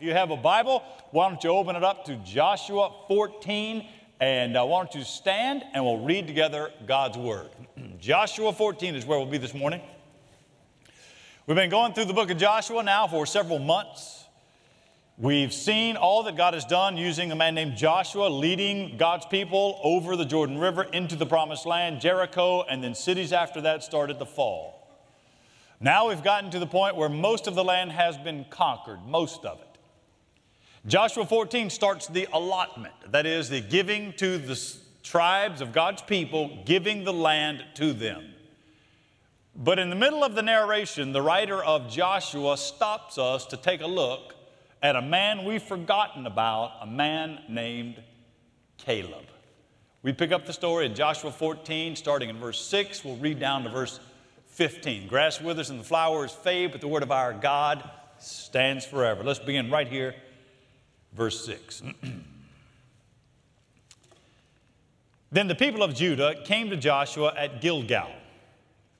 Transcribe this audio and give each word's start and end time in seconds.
If 0.00 0.06
you 0.06 0.12
have 0.12 0.30
a 0.30 0.36
Bible, 0.36 0.84
why 1.10 1.28
don't 1.28 1.42
you 1.42 1.50
open 1.50 1.74
it 1.74 1.82
up 1.82 2.04
to 2.04 2.14
Joshua 2.18 2.92
14 3.08 3.84
and 4.20 4.56
uh, 4.56 4.64
why 4.64 4.84
don't 4.84 4.94
you 4.94 5.02
stand 5.02 5.64
and 5.74 5.84
we'll 5.84 5.98
read 5.98 6.28
together 6.28 6.70
God's 6.86 7.18
Word. 7.18 7.48
Joshua 8.00 8.52
14 8.52 8.94
is 8.94 9.04
where 9.04 9.18
we'll 9.18 9.26
be 9.26 9.38
this 9.38 9.54
morning. 9.54 9.80
We've 11.48 11.56
been 11.56 11.68
going 11.68 11.94
through 11.94 12.04
the 12.04 12.12
book 12.12 12.30
of 12.30 12.38
Joshua 12.38 12.84
now 12.84 13.08
for 13.08 13.26
several 13.26 13.58
months. 13.58 14.22
We've 15.16 15.52
seen 15.52 15.96
all 15.96 16.22
that 16.22 16.36
God 16.36 16.54
has 16.54 16.64
done 16.64 16.96
using 16.96 17.32
a 17.32 17.36
man 17.36 17.56
named 17.56 17.76
Joshua 17.76 18.28
leading 18.28 18.98
God's 18.98 19.26
people 19.26 19.80
over 19.82 20.14
the 20.14 20.24
Jordan 20.24 20.58
River 20.58 20.84
into 20.84 21.16
the 21.16 21.26
promised 21.26 21.66
land, 21.66 22.00
Jericho, 22.00 22.62
and 22.62 22.84
then 22.84 22.94
cities 22.94 23.32
after 23.32 23.62
that 23.62 23.82
started 23.82 24.20
to 24.20 24.26
fall. 24.26 24.96
Now 25.80 26.06
we've 26.06 26.22
gotten 26.22 26.52
to 26.52 26.60
the 26.60 26.68
point 26.68 26.94
where 26.94 27.08
most 27.08 27.48
of 27.48 27.56
the 27.56 27.64
land 27.64 27.90
has 27.90 28.16
been 28.16 28.44
conquered, 28.48 29.04
most 29.04 29.44
of 29.44 29.58
it. 29.58 29.67
Joshua 30.88 31.26
14 31.26 31.68
starts 31.68 32.06
the 32.06 32.26
allotment, 32.32 32.94
that 33.10 33.26
is, 33.26 33.50
the 33.50 33.60
giving 33.60 34.14
to 34.14 34.38
the 34.38 34.58
tribes 35.02 35.60
of 35.60 35.70
God's 35.70 36.00
people, 36.00 36.62
giving 36.64 37.04
the 37.04 37.12
land 37.12 37.62
to 37.74 37.92
them. 37.92 38.32
But 39.54 39.78
in 39.78 39.90
the 39.90 39.96
middle 39.96 40.24
of 40.24 40.34
the 40.34 40.40
narration, 40.40 41.12
the 41.12 41.20
writer 41.20 41.62
of 41.62 41.90
Joshua 41.90 42.56
stops 42.56 43.18
us 43.18 43.44
to 43.46 43.58
take 43.58 43.82
a 43.82 43.86
look 43.86 44.34
at 44.82 44.96
a 44.96 45.02
man 45.02 45.44
we've 45.44 45.62
forgotten 45.62 46.26
about, 46.26 46.72
a 46.80 46.86
man 46.86 47.40
named 47.50 48.02
Caleb. 48.78 49.26
We 50.02 50.14
pick 50.14 50.32
up 50.32 50.46
the 50.46 50.54
story 50.54 50.86
in 50.86 50.94
Joshua 50.94 51.30
14, 51.30 51.96
starting 51.96 52.30
in 52.30 52.38
verse 52.38 52.64
6. 52.64 53.04
We'll 53.04 53.16
read 53.16 53.38
down 53.38 53.62
to 53.64 53.68
verse 53.68 54.00
15. 54.46 55.06
Grass 55.06 55.38
withers 55.38 55.68
and 55.68 55.80
the 55.80 55.84
flowers 55.84 56.32
fade, 56.32 56.72
but 56.72 56.80
the 56.80 56.88
word 56.88 57.02
of 57.02 57.12
our 57.12 57.34
God 57.34 57.90
stands 58.18 58.86
forever. 58.86 59.22
Let's 59.22 59.38
begin 59.38 59.70
right 59.70 59.86
here 59.86 60.14
verse 61.12 61.44
6. 61.44 61.82
then 65.30 65.48
the 65.48 65.54
people 65.54 65.82
of 65.82 65.94
Judah 65.94 66.34
came 66.44 66.70
to 66.70 66.76
Joshua 66.76 67.34
at 67.36 67.60
Gilgal. 67.60 68.10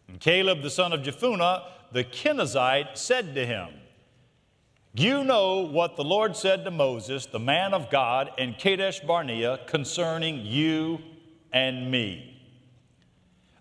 And 0.09 0.21
Caleb 0.21 0.63
the 0.63 0.71
son 0.71 0.93
of 0.93 1.01
Jephunneh 1.01 1.63
the 1.93 2.05
Kenizzite 2.05 2.97
said 2.97 3.35
to 3.35 3.47
him, 3.47 3.69
You 4.95 5.25
know 5.25 5.61
what 5.61 5.97
the 5.97 6.05
Lord 6.05 6.37
said 6.37 6.65
to 6.65 6.71
Moses, 6.71 7.27
the 7.27 7.39
man 7.39 7.73
of 7.73 7.91
God, 7.91 8.31
in 8.37 8.55
Kadesh 8.55 9.01
Barnea 9.01 9.61
concerning 9.67 10.45
you 10.45 10.99
and 11.53 11.91
me. 11.91 12.35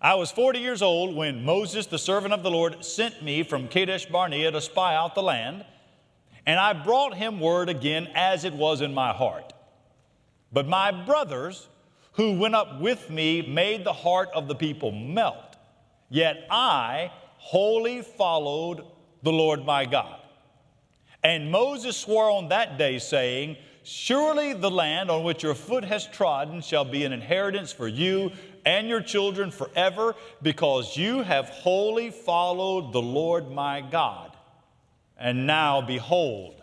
I 0.02 0.16
was 0.16 0.30
40 0.32 0.60
years 0.60 0.82
old 0.82 1.16
when 1.16 1.44
Moses, 1.44 1.88
the 1.88 1.98
servant 1.98 2.34
of 2.34 2.44
the 2.44 2.52
Lord, 2.52 2.84
sent 2.84 3.24
me 3.24 3.44
from 3.44 3.68
Kadesh 3.68 4.06
Barnea 4.06 4.52
to 4.52 4.62
spy 4.62 4.96
out 4.96 5.16
the 5.16 5.24
land. 5.24 5.66
And 6.48 6.60
I 6.60 6.72
brought 6.72 7.14
him 7.14 7.42
word 7.42 7.68
again 7.68 8.08
as 8.16 8.46
it 8.46 8.54
was 8.54 8.80
in 8.80 8.94
my 8.94 9.12
heart. 9.12 9.52
But 10.52 10.66
my 10.66 10.92
brothers 10.92 11.68
who 12.14 12.40
went 12.40 12.56
up 12.56 12.80
with 12.80 13.10
me 13.10 13.42
made 13.42 13.84
the 13.84 13.94
heart 13.94 14.30
of 14.34 14.48
the 14.48 14.56
people 14.56 14.94
melt. 14.94 15.58
Yet 16.10 16.48
I 16.50 17.12
wholly 17.38 18.02
followed 18.02 18.86
the 19.24 19.32
Lord 19.32 19.66
my 19.66 19.86
God. 19.86 20.22
And 21.22 21.52
Moses 21.52 21.98
swore 21.98 22.32
on 22.32 22.48
that 22.48 22.78
day, 22.78 22.98
saying, 22.98 23.58
Surely 23.84 24.54
the 24.54 24.72
land 24.72 25.12
on 25.12 25.24
which 25.24 25.44
your 25.44 25.56
foot 25.56 25.84
has 25.84 26.08
trodden 26.08 26.62
shall 26.62 26.86
be 26.86 27.04
an 27.04 27.12
inheritance 27.12 27.74
for 27.74 27.90
you 27.90 28.32
and 28.66 28.88
your 28.88 29.02
children 29.02 29.52
forever, 29.52 30.16
because 30.42 30.96
you 30.96 31.24
have 31.24 31.50
wholly 31.50 32.10
followed 32.10 32.94
the 32.94 33.02
Lord 33.02 33.52
my 33.52 33.82
God. 33.82 34.27
And 35.20 35.48
now, 35.48 35.82
behold, 35.82 36.62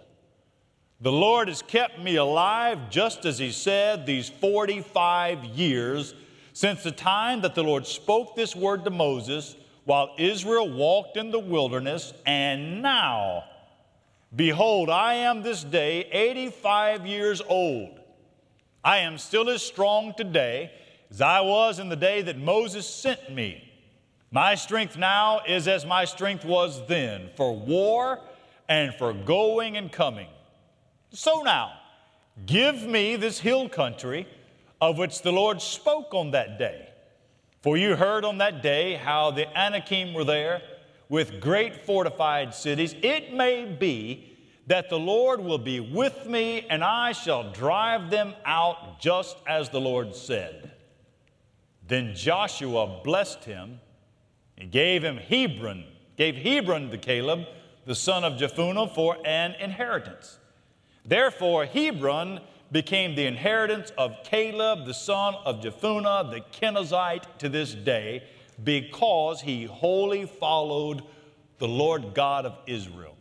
the 1.00 1.12
Lord 1.12 1.48
has 1.48 1.60
kept 1.60 1.98
me 1.98 2.16
alive, 2.16 2.88
just 2.88 3.24
as 3.24 3.38
He 3.38 3.50
said, 3.50 4.06
these 4.06 4.28
45 4.28 5.44
years 5.44 6.14
since 6.52 6.84
the 6.84 6.92
time 6.92 7.40
that 7.42 7.54
the 7.54 7.64
Lord 7.64 7.86
spoke 7.86 8.36
this 8.36 8.54
word 8.54 8.84
to 8.84 8.90
Moses 8.90 9.56
while 9.84 10.14
Israel 10.18 10.70
walked 10.70 11.16
in 11.16 11.30
the 11.30 11.38
wilderness. 11.38 12.14
And 12.24 12.80
now, 12.80 13.44
behold, 14.34 14.88
I 14.88 15.14
am 15.14 15.42
this 15.42 15.64
day 15.64 16.04
85 16.12 17.06
years 17.06 17.42
old. 17.46 17.98
I 18.84 18.98
am 18.98 19.18
still 19.18 19.50
as 19.50 19.62
strong 19.62 20.14
today 20.16 20.70
as 21.10 21.20
I 21.20 21.40
was 21.40 21.80
in 21.80 21.88
the 21.88 21.96
day 21.96 22.22
that 22.22 22.38
Moses 22.38 22.86
sent 22.86 23.32
me. 23.32 23.72
My 24.30 24.54
strength 24.54 24.96
now 24.96 25.40
is 25.46 25.66
as 25.68 25.84
my 25.84 26.04
strength 26.04 26.44
was 26.44 26.86
then 26.86 27.30
for 27.36 27.54
war 27.54 28.20
and 28.68 28.94
for 28.94 29.12
going 29.12 29.76
and 29.76 29.90
coming. 29.90 30.28
So 31.10 31.42
now, 31.42 31.72
give 32.46 32.82
me 32.82 33.16
this 33.16 33.38
hill 33.38 33.68
country 33.68 34.26
of 34.80 34.98
which 34.98 35.22
the 35.22 35.32
Lord 35.32 35.62
spoke 35.62 36.14
on 36.14 36.32
that 36.32 36.58
day. 36.58 36.88
For 37.62 37.76
you 37.76 37.96
heard 37.96 38.24
on 38.24 38.38
that 38.38 38.62
day 38.62 38.94
how 38.94 39.30
the 39.30 39.46
Anakim 39.58 40.12
were 40.12 40.24
there 40.24 40.60
with 41.08 41.40
great 41.40 41.86
fortified 41.86 42.54
cities. 42.54 42.94
It 43.02 43.32
may 43.32 43.64
be 43.64 44.36
that 44.66 44.90
the 44.90 44.98
Lord 44.98 45.40
will 45.40 45.58
be 45.58 45.80
with 45.80 46.26
me 46.26 46.66
and 46.68 46.82
I 46.82 47.12
shall 47.12 47.52
drive 47.52 48.10
them 48.10 48.34
out 48.44 49.00
just 49.00 49.36
as 49.46 49.68
the 49.68 49.80
Lord 49.80 50.14
said. 50.14 50.72
Then 51.86 52.14
Joshua 52.14 53.00
blessed 53.04 53.44
him 53.44 53.80
and 54.56 54.70
gave 54.70 55.04
him 55.04 55.16
Hebron, 55.16 55.84
gave 56.16 56.36
Hebron 56.36 56.90
to 56.90 56.98
Caleb 56.98 57.46
the 57.86 57.94
son 57.94 58.24
of 58.24 58.34
Jephunneh, 58.34 58.94
for 58.94 59.16
an 59.24 59.54
inheritance. 59.60 60.38
Therefore, 61.04 61.66
Hebron 61.66 62.40
became 62.72 63.14
the 63.14 63.26
inheritance 63.26 63.92
of 63.98 64.16
Caleb, 64.24 64.86
the 64.86 64.94
son 64.94 65.34
of 65.44 65.60
Jephunneh, 65.60 66.30
the 66.30 66.40
Kenizzite, 66.58 67.24
to 67.38 67.48
this 67.48 67.74
day, 67.74 68.24
because 68.62 69.40
he 69.40 69.64
wholly 69.64 70.26
followed 70.26 71.02
the 71.58 71.68
Lord 71.68 72.14
God 72.14 72.46
of 72.46 72.58
Israel. 72.66 73.16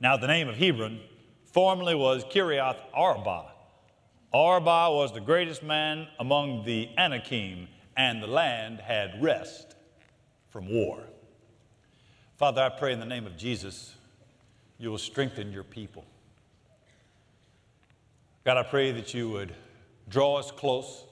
Now, 0.00 0.16
the 0.16 0.26
name 0.26 0.48
of 0.48 0.56
Hebron 0.56 1.00
formerly 1.44 1.94
was 1.94 2.24
Kiriath 2.24 2.78
Arba. 2.92 3.52
Arba 4.32 4.90
was 4.90 5.12
the 5.12 5.20
greatest 5.20 5.62
man 5.62 6.08
among 6.18 6.64
the 6.64 6.88
Anakim, 6.98 7.68
and 7.96 8.22
the 8.22 8.26
land 8.26 8.80
had 8.80 9.22
rest 9.22 9.76
from 10.50 10.68
war. 10.68 11.04
Father, 12.36 12.60
I 12.60 12.68
pray 12.68 12.92
in 12.92 13.00
the 13.00 13.06
name 13.06 13.26
of 13.26 13.38
Jesus, 13.38 13.94
you 14.78 14.90
will 14.90 14.98
strengthen 14.98 15.52
your 15.52 15.64
people. 15.64 16.04
God, 18.44 18.58
I 18.58 18.62
pray 18.62 18.92
that 18.92 19.14
you 19.14 19.30
would 19.30 19.54
draw 20.08 20.36
us 20.36 20.50
close. 20.50 21.04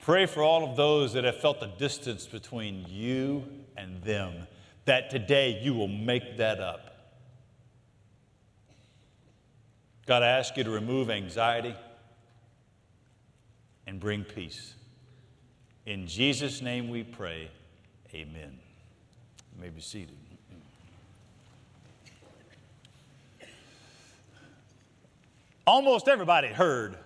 Pray 0.00 0.26
for 0.26 0.42
all 0.42 0.68
of 0.68 0.76
those 0.76 1.12
that 1.12 1.22
have 1.22 1.36
felt 1.36 1.60
the 1.60 1.68
distance 1.78 2.26
between 2.26 2.84
you 2.88 3.44
and 3.76 4.02
them, 4.02 4.48
that 4.86 5.08
today 5.08 5.60
you 5.62 5.72
will 5.72 5.88
make 5.88 6.36
that 6.38 6.58
up. 6.58 7.14
God, 10.06 10.24
I 10.24 10.28
ask 10.28 10.56
you 10.56 10.64
to 10.64 10.70
remove 10.70 11.10
anxiety 11.10 11.76
and 13.86 14.00
bring 14.00 14.24
peace. 14.24 14.74
In 15.84 16.08
Jesus' 16.08 16.60
name 16.60 16.88
we 16.88 17.04
pray, 17.04 17.50
amen. 18.12 18.58
You 19.56 19.62
may 19.62 19.70
be 19.70 19.80
seated. 19.80 20.16
Almost 25.66 26.06
everybody 26.06 26.48
heard, 26.48 26.96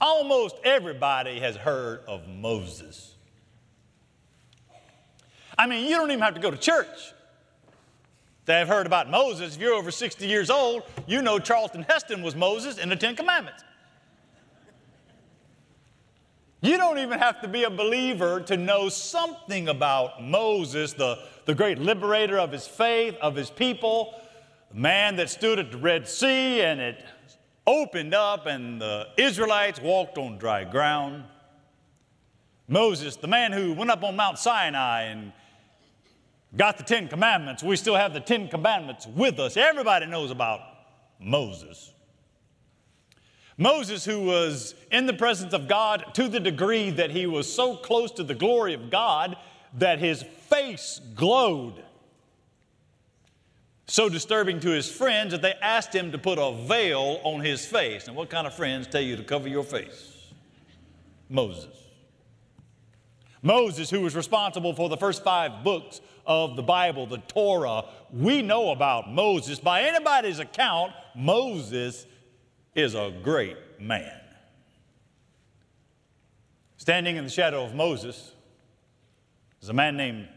almost 0.00 0.54
everybody 0.64 1.40
has 1.40 1.56
heard 1.56 2.04
of 2.06 2.28
Moses. 2.28 3.14
I 5.58 5.66
mean, 5.66 5.84
you 5.84 5.96
don't 5.96 6.10
even 6.10 6.22
have 6.22 6.34
to 6.34 6.40
go 6.40 6.50
to 6.50 6.56
church 6.56 7.12
to 8.46 8.52
have 8.52 8.68
heard 8.68 8.86
about 8.86 9.10
Moses. 9.10 9.56
If 9.56 9.60
you're 9.60 9.74
over 9.74 9.90
60 9.90 10.26
years 10.26 10.48
old, 10.48 10.84
you 11.06 11.22
know 11.22 11.38
Charlton 11.38 11.82
Heston 11.82 12.22
was 12.22 12.36
Moses 12.36 12.78
in 12.78 12.88
the 12.88 12.96
Ten 12.96 13.16
Commandments. 13.16 13.64
You 16.62 16.76
don't 16.76 16.98
even 16.98 17.18
have 17.18 17.40
to 17.40 17.48
be 17.48 17.64
a 17.64 17.70
believer 17.70 18.40
to 18.42 18.56
know 18.56 18.90
something 18.90 19.68
about 19.68 20.22
Moses, 20.22 20.92
the, 20.92 21.18
the 21.46 21.54
great 21.54 21.78
liberator 21.78 22.38
of 22.38 22.52
his 22.52 22.66
faith, 22.66 23.16
of 23.22 23.34
his 23.34 23.48
people, 23.48 24.14
the 24.70 24.78
man 24.78 25.16
that 25.16 25.30
stood 25.30 25.58
at 25.58 25.72
the 25.72 25.78
Red 25.78 26.06
Sea 26.06 26.60
and 26.60 26.78
it 26.78 27.02
opened 27.66 28.12
up 28.12 28.44
and 28.44 28.78
the 28.78 29.06
Israelites 29.16 29.80
walked 29.80 30.18
on 30.18 30.36
dry 30.36 30.64
ground. 30.64 31.24
Moses, 32.68 33.16
the 33.16 33.26
man 33.26 33.52
who 33.52 33.72
went 33.72 33.90
up 33.90 34.04
on 34.04 34.14
Mount 34.14 34.38
Sinai 34.38 35.04
and 35.04 35.32
got 36.56 36.76
the 36.76 36.84
Ten 36.84 37.08
Commandments. 37.08 37.62
We 37.62 37.76
still 37.76 37.96
have 37.96 38.12
the 38.12 38.20
Ten 38.20 38.48
Commandments 38.48 39.06
with 39.06 39.40
us. 39.40 39.56
Everybody 39.56 40.06
knows 40.06 40.30
about 40.30 40.60
Moses. 41.18 41.94
Moses, 43.60 44.06
who 44.06 44.20
was 44.20 44.74
in 44.90 45.04
the 45.04 45.12
presence 45.12 45.52
of 45.52 45.68
God 45.68 46.14
to 46.14 46.28
the 46.28 46.40
degree 46.40 46.88
that 46.92 47.10
he 47.10 47.26
was 47.26 47.52
so 47.52 47.76
close 47.76 48.10
to 48.12 48.24
the 48.24 48.34
glory 48.34 48.72
of 48.72 48.90
God 48.90 49.36
that 49.74 49.98
his 49.98 50.22
face 50.22 50.98
glowed. 51.14 51.84
So 53.86 54.08
disturbing 54.08 54.60
to 54.60 54.70
his 54.70 54.90
friends 54.90 55.32
that 55.32 55.42
they 55.42 55.52
asked 55.60 55.94
him 55.94 56.10
to 56.12 56.16
put 56.16 56.38
a 56.38 56.52
veil 56.66 57.20
on 57.22 57.42
his 57.42 57.66
face. 57.66 58.08
And 58.08 58.16
what 58.16 58.30
kind 58.30 58.46
of 58.46 58.54
friends 58.54 58.86
tell 58.86 59.02
you 59.02 59.16
to 59.16 59.22
cover 59.22 59.46
your 59.46 59.64
face? 59.64 60.32
Moses. 61.28 61.76
Moses, 63.42 63.90
who 63.90 64.00
was 64.00 64.16
responsible 64.16 64.72
for 64.72 64.88
the 64.88 64.96
first 64.96 65.22
five 65.22 65.62
books 65.62 66.00
of 66.24 66.56
the 66.56 66.62
Bible, 66.62 67.06
the 67.06 67.18
Torah, 67.18 67.84
we 68.10 68.40
know 68.40 68.70
about 68.70 69.12
Moses. 69.12 69.58
By 69.58 69.82
anybody's 69.82 70.38
account, 70.38 70.92
Moses 71.14 72.06
is 72.74 72.94
a 72.94 73.12
great 73.22 73.56
man. 73.80 74.20
Standing 76.76 77.16
in 77.16 77.24
the 77.24 77.30
shadow 77.30 77.64
of 77.64 77.74
Moses 77.74 78.32
is 79.60 79.68
a 79.68 79.72
man 79.72 79.96
named 79.96 80.28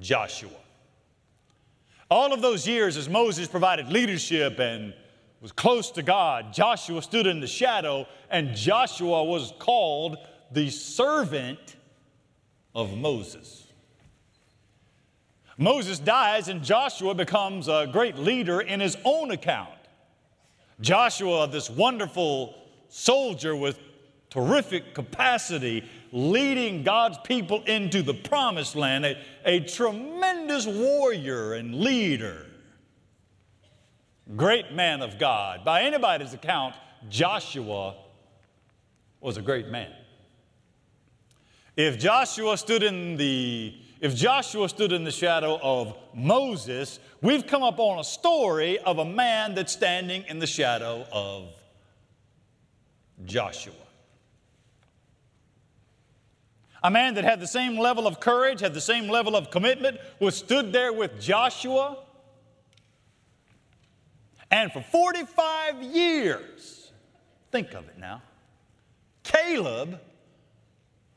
Joshua. 0.00 0.50
All 2.10 2.32
of 2.32 2.42
those 2.42 2.66
years, 2.66 2.96
as 2.96 3.08
Moses 3.08 3.46
provided 3.46 3.88
leadership 3.88 4.58
and 4.58 4.94
was 5.40 5.52
close 5.52 5.90
to 5.92 6.02
God, 6.02 6.52
Joshua 6.52 7.02
stood 7.02 7.26
in 7.26 7.40
the 7.40 7.46
shadow, 7.46 8.06
and 8.30 8.56
Joshua 8.56 9.24
was 9.24 9.52
called 9.58 10.16
the 10.50 10.70
servant 10.70 11.76
of 12.74 12.96
Moses. 12.96 13.66
Moses 15.56 15.98
dies, 15.98 16.48
and 16.48 16.64
Joshua 16.64 17.14
becomes 17.14 17.68
a 17.68 17.88
great 17.92 18.16
leader 18.16 18.60
in 18.60 18.80
his 18.80 18.96
own 19.04 19.30
account. 19.30 19.79
Joshua, 20.80 21.48
this 21.48 21.68
wonderful 21.68 22.54
soldier 22.88 23.54
with 23.54 23.78
terrific 24.30 24.94
capacity, 24.94 25.84
leading 26.12 26.82
God's 26.82 27.18
people 27.24 27.62
into 27.64 28.02
the 28.02 28.14
promised 28.14 28.76
land, 28.76 29.04
a, 29.04 29.16
a 29.44 29.60
tremendous 29.60 30.66
warrior 30.66 31.54
and 31.54 31.74
leader. 31.80 32.46
Great 34.36 34.72
man 34.72 35.02
of 35.02 35.18
God. 35.18 35.64
By 35.64 35.82
anybody's 35.82 36.32
account, 36.32 36.74
Joshua 37.08 37.96
was 39.20 39.36
a 39.36 39.42
great 39.42 39.68
man. 39.68 39.90
If 41.76 41.98
Joshua 41.98 42.56
stood 42.56 42.82
in 42.82 43.16
the 43.16 43.74
if 44.00 44.16
Joshua 44.16 44.68
stood 44.68 44.92
in 44.92 45.04
the 45.04 45.10
shadow 45.10 45.58
of 45.62 45.96
Moses, 46.14 46.98
we've 47.20 47.46
come 47.46 47.62
up 47.62 47.78
on 47.78 47.98
a 47.98 48.04
story 48.04 48.78
of 48.78 48.98
a 48.98 49.04
man 49.04 49.54
that's 49.54 49.72
standing 49.72 50.24
in 50.26 50.38
the 50.38 50.46
shadow 50.46 51.06
of 51.12 51.48
Joshua. 53.26 53.74
A 56.82 56.90
man 56.90 57.12
that 57.14 57.24
had 57.24 57.40
the 57.40 57.46
same 57.46 57.76
level 57.76 58.06
of 58.06 58.20
courage, 58.20 58.60
had 58.60 58.72
the 58.72 58.80
same 58.80 59.08
level 59.08 59.36
of 59.36 59.50
commitment, 59.50 59.98
was 60.18 60.34
stood 60.34 60.72
there 60.72 60.94
with 60.94 61.20
Joshua. 61.20 61.98
And 64.50 64.72
for 64.72 64.80
45 64.80 65.82
years, 65.82 66.90
think 67.52 67.74
of 67.74 67.86
it 67.86 67.98
now, 67.98 68.22
Caleb, 69.22 70.00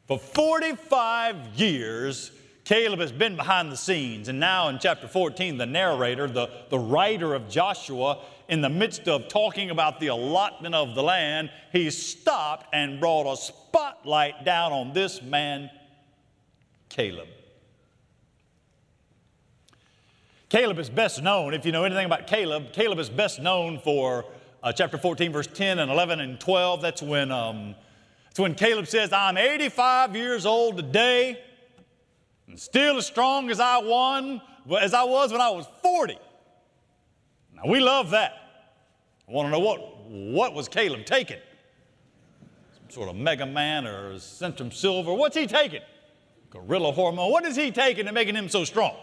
for 0.05 0.19
45 0.19 1.37
years, 1.55 2.31
Caleb 2.65 3.01
has 3.01 3.11
been 3.11 3.35
behind 3.35 3.71
the 3.71 3.77
scenes. 3.77 4.29
And 4.29 4.39
now 4.39 4.69
in 4.69 4.79
chapter 4.79 5.07
14, 5.07 5.57
the 5.57 5.65
narrator, 5.65 6.27
the, 6.27 6.49
the 6.69 6.79
writer 6.79 7.33
of 7.33 7.49
Joshua, 7.49 8.19
in 8.47 8.61
the 8.61 8.69
midst 8.69 9.07
of 9.07 9.27
talking 9.27 9.69
about 9.69 9.99
the 9.99 10.07
allotment 10.07 10.73
of 10.73 10.95
the 10.95 11.03
land, 11.03 11.49
he 11.73 11.89
stopped 11.89 12.67
and 12.73 12.99
brought 12.99 13.31
a 13.31 13.35
spotlight 13.35 14.45
down 14.45 14.71
on 14.71 14.93
this 14.93 15.21
man, 15.21 15.69
Caleb. 16.87 17.27
Caleb 20.47 20.77
is 20.77 20.89
best 20.89 21.21
known, 21.21 21.53
if 21.53 21.65
you 21.65 21.71
know 21.71 21.83
anything 21.83 22.05
about 22.05 22.27
Caleb, 22.27 22.71
Caleb 22.73 22.99
is 22.99 23.09
best 23.09 23.41
known 23.41 23.79
for 23.79 24.23
uh, 24.61 24.71
chapter 24.71 24.97
14, 24.97 25.33
verse 25.33 25.47
10 25.47 25.79
and 25.79 25.91
11 25.91 26.21
and 26.21 26.39
12. 26.39 26.81
That's 26.81 27.01
when, 27.01 27.31
um, 27.31 27.75
that's 28.25 28.39
when 28.39 28.53
Caleb 28.55 28.87
says, 28.87 29.11
I'm 29.11 29.35
85 29.35 30.15
years 30.15 30.45
old 30.45 30.77
today 30.77 31.41
and 32.53 32.59
still 32.59 32.97
as 32.97 33.07
strong 33.07 33.49
as 33.49 33.59
I, 33.59 33.79
won, 33.79 34.39
as 34.79 34.93
I 34.93 35.01
was 35.05 35.31
when 35.31 35.41
I 35.41 35.49
was 35.49 35.65
40. 35.81 36.19
Now, 37.55 37.63
we 37.65 37.79
love 37.79 38.11
that. 38.11 38.33
I 39.27 39.31
want 39.31 39.47
to 39.47 39.49
know 39.49 39.57
what, 39.57 40.07
what 40.07 40.53
was 40.53 40.67
Caleb 40.67 41.03
taking? 41.03 41.39
Some 42.77 42.91
sort 42.91 43.09
of 43.09 43.15
Mega 43.15 43.47
Man 43.47 43.87
or 43.87 44.13
Centrum 44.17 44.71
Silver. 44.71 45.15
What's 45.15 45.35
he 45.35 45.47
taking? 45.47 45.81
Gorilla 46.51 46.91
hormone. 46.91 47.31
What 47.31 47.43
is 47.43 47.55
he 47.55 47.71
taking 47.71 48.05
to 48.05 48.11
making 48.11 48.35
him 48.35 48.47
so 48.47 48.65
strong? 48.65 48.97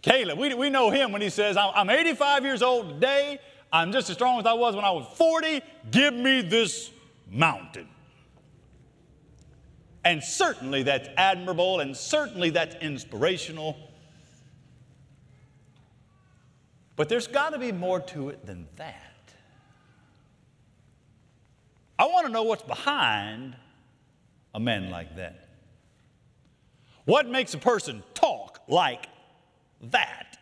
Caleb, 0.00 0.38
we, 0.38 0.54
we 0.54 0.70
know 0.70 0.88
him 0.88 1.12
when 1.12 1.20
he 1.20 1.28
says, 1.28 1.58
I'm 1.58 1.90
85 1.90 2.42
years 2.42 2.62
old 2.62 2.88
today. 2.88 3.38
I'm 3.70 3.92
just 3.92 4.08
as 4.08 4.16
strong 4.16 4.40
as 4.40 4.46
I 4.46 4.54
was 4.54 4.74
when 4.74 4.86
I 4.86 4.92
was 4.92 5.06
40. 5.14 5.60
Give 5.90 6.14
me 6.14 6.40
this 6.40 6.90
mountain. 7.30 7.86
And 10.06 10.22
certainly 10.22 10.84
that's 10.84 11.08
admirable 11.16 11.80
and 11.80 11.96
certainly 11.96 12.50
that's 12.50 12.76
inspirational. 12.76 13.76
But 16.94 17.08
there's 17.08 17.26
got 17.26 17.54
to 17.54 17.58
be 17.58 17.72
more 17.72 17.98
to 17.98 18.28
it 18.28 18.46
than 18.46 18.68
that. 18.76 19.32
I 21.98 22.06
want 22.06 22.24
to 22.24 22.32
know 22.32 22.44
what's 22.44 22.62
behind 22.62 23.56
a 24.54 24.60
man 24.60 24.90
like 24.90 25.16
that. 25.16 25.48
What 27.04 27.28
makes 27.28 27.54
a 27.54 27.58
person 27.58 28.04
talk 28.14 28.60
like 28.68 29.08
that? 29.90 30.38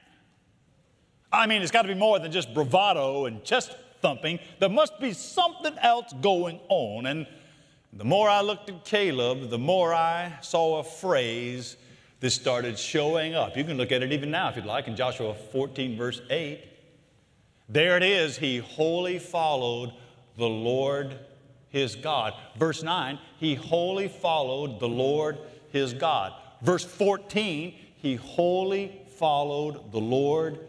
I 1.32 1.46
mean, 1.46 1.62
it's 1.62 1.70
got 1.70 1.82
to 1.82 1.88
be 1.88 1.94
more 1.94 2.19
than 2.19 2.32
just 2.32 2.52
bravado 2.52 3.25
and 3.25 3.43
chest 3.44 3.75
thumping. 4.02 4.40
There 4.61 4.69
must 4.69 5.00
be 5.00 5.14
something 5.14 5.75
else 5.78 6.12
going 6.20 6.61
on. 6.69 7.06
And 7.06 7.26
the 7.96 8.05
more 8.05 8.29
I 8.29 8.41
looked 8.41 8.69
at 8.69 8.85
Caleb, 8.85 9.50
the 9.50 9.58
more 9.58 9.94
I 9.94 10.32
saw 10.41 10.81
a 10.81 10.85
phrase 10.85 11.76
that 12.20 12.31
started 12.31 12.79
showing 12.79 13.35
up. 13.35 13.56
You 13.56 13.64
can 13.64 13.76
look 13.76 13.93
at 13.93 14.02
it 14.02 14.12
even 14.12 14.31
now 14.31 14.49
if 14.49 14.56
you'd 14.56 14.64
like 14.64 14.88
in 14.88 14.96
Joshua 14.96 15.35
14, 15.35 15.96
verse 15.96 16.20
8. 16.29 16.61
There 17.69 17.96
it 17.96 18.02
is. 18.02 18.37
He 18.37 18.58
wholly 18.58 19.19
followed 19.19 19.93
the 20.37 20.49
Lord 20.49 21.19
his 21.69 21.96
God. 21.96 22.35
Verse 22.56 22.82
9, 22.82 23.19
he 23.38 23.55
wholly 23.55 24.08
followed 24.08 24.81
the 24.81 24.88
Lord 24.88 25.38
his 25.70 25.93
God. 25.93 26.32
Verse 26.62 26.85
14, 26.85 27.75
he 27.97 28.17
wholly 28.17 29.02
followed 29.19 29.93
the 29.93 30.00
Lord 30.00 30.69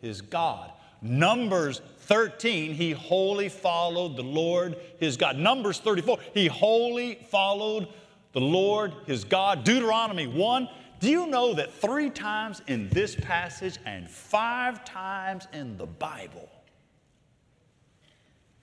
his 0.00 0.20
God. 0.20 0.70
Numbers 1.02 1.82
13, 2.06 2.74
he 2.74 2.92
wholly 2.92 3.48
followed 3.48 4.16
the 4.16 4.22
Lord 4.22 4.76
his 4.98 5.16
God. 5.16 5.36
Numbers 5.36 5.78
34, 5.78 6.18
he 6.34 6.46
wholly 6.46 7.16
followed 7.30 7.88
the 8.32 8.40
Lord 8.40 8.92
his 9.06 9.24
God. 9.24 9.64
Deuteronomy 9.64 10.26
1, 10.26 10.68
do 11.00 11.10
you 11.10 11.26
know 11.26 11.54
that 11.54 11.72
three 11.72 12.10
times 12.10 12.62
in 12.66 12.88
this 12.90 13.14
passage 13.14 13.78
and 13.84 14.08
five 14.08 14.84
times 14.84 15.48
in 15.52 15.76
the 15.76 15.86
Bible, 15.86 16.50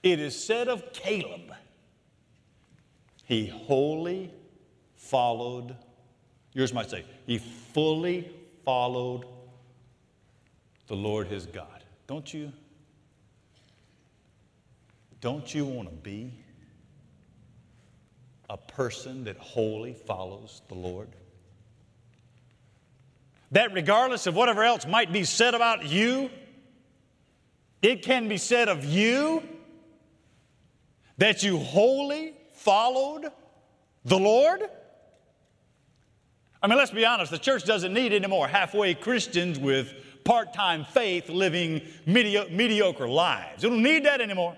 it 0.02 0.18
is 0.18 0.42
said 0.42 0.68
of 0.68 0.92
Caleb, 0.92 1.52
he 3.24 3.46
wholly 3.46 4.32
followed, 4.96 5.76
yours 6.52 6.72
might 6.72 6.90
say, 6.90 7.04
he 7.26 7.38
fully 7.38 8.30
followed 8.64 9.24
the 10.86 10.96
Lord 10.96 11.28
his 11.28 11.46
God. 11.46 11.84
Don't 12.06 12.32
you? 12.32 12.52
Don't 15.22 15.54
you 15.54 15.64
want 15.64 15.88
to 15.88 15.94
be 15.94 16.34
a 18.50 18.56
person 18.56 19.24
that 19.24 19.38
wholly 19.38 19.94
follows 19.94 20.62
the 20.68 20.74
Lord? 20.74 21.08
That 23.52 23.72
regardless 23.72 24.26
of 24.26 24.34
whatever 24.34 24.64
else 24.64 24.84
might 24.84 25.12
be 25.12 25.22
said 25.22 25.54
about 25.54 25.86
you, 25.86 26.28
it 27.82 28.02
can 28.02 28.28
be 28.28 28.36
said 28.36 28.68
of 28.68 28.84
you 28.84 29.44
that 31.18 31.44
you 31.44 31.56
wholly 31.56 32.34
followed 32.54 33.30
the 34.04 34.18
Lord? 34.18 34.62
I 36.60 36.66
mean, 36.66 36.78
let's 36.78 36.90
be 36.90 37.06
honest, 37.06 37.30
the 37.30 37.38
church 37.38 37.64
doesn't 37.64 37.94
need 37.94 38.12
any 38.12 38.26
more 38.26 38.48
halfway 38.48 38.94
Christians 38.94 39.56
with 39.56 39.94
part 40.24 40.52
time 40.52 40.84
faith 40.84 41.28
living 41.28 41.82
medio- 42.06 42.48
mediocre 42.48 43.08
lives. 43.08 43.62
It 43.62 43.68
don't 43.68 43.84
need 43.84 44.04
that 44.04 44.20
anymore. 44.20 44.56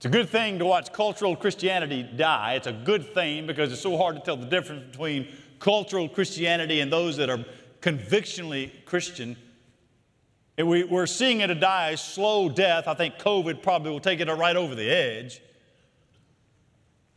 It's 0.00 0.06
a 0.06 0.08
good 0.08 0.30
thing 0.30 0.60
to 0.60 0.64
watch 0.64 0.94
cultural 0.94 1.36
Christianity 1.36 2.02
die. 2.02 2.54
It's 2.54 2.66
a 2.66 2.72
good 2.72 3.12
thing 3.12 3.46
because 3.46 3.70
it's 3.70 3.82
so 3.82 3.98
hard 3.98 4.16
to 4.16 4.22
tell 4.22 4.38
the 4.38 4.46
difference 4.46 4.90
between 4.90 5.28
cultural 5.58 6.08
Christianity 6.08 6.80
and 6.80 6.90
those 6.90 7.18
that 7.18 7.28
are 7.28 7.44
convictionally 7.82 8.72
Christian. 8.86 9.36
And 10.56 10.70
We, 10.70 10.84
are 10.90 11.06
seeing 11.06 11.40
it 11.40 11.48
die 11.60 11.90
a 11.90 11.96
slow 11.98 12.48
death. 12.48 12.88
I 12.88 12.94
think 12.94 13.18
COVID 13.18 13.62
probably 13.62 13.90
will 13.90 14.00
take 14.00 14.20
it 14.20 14.28
right 14.28 14.56
over 14.56 14.74
the 14.74 14.88
edge. 14.88 15.42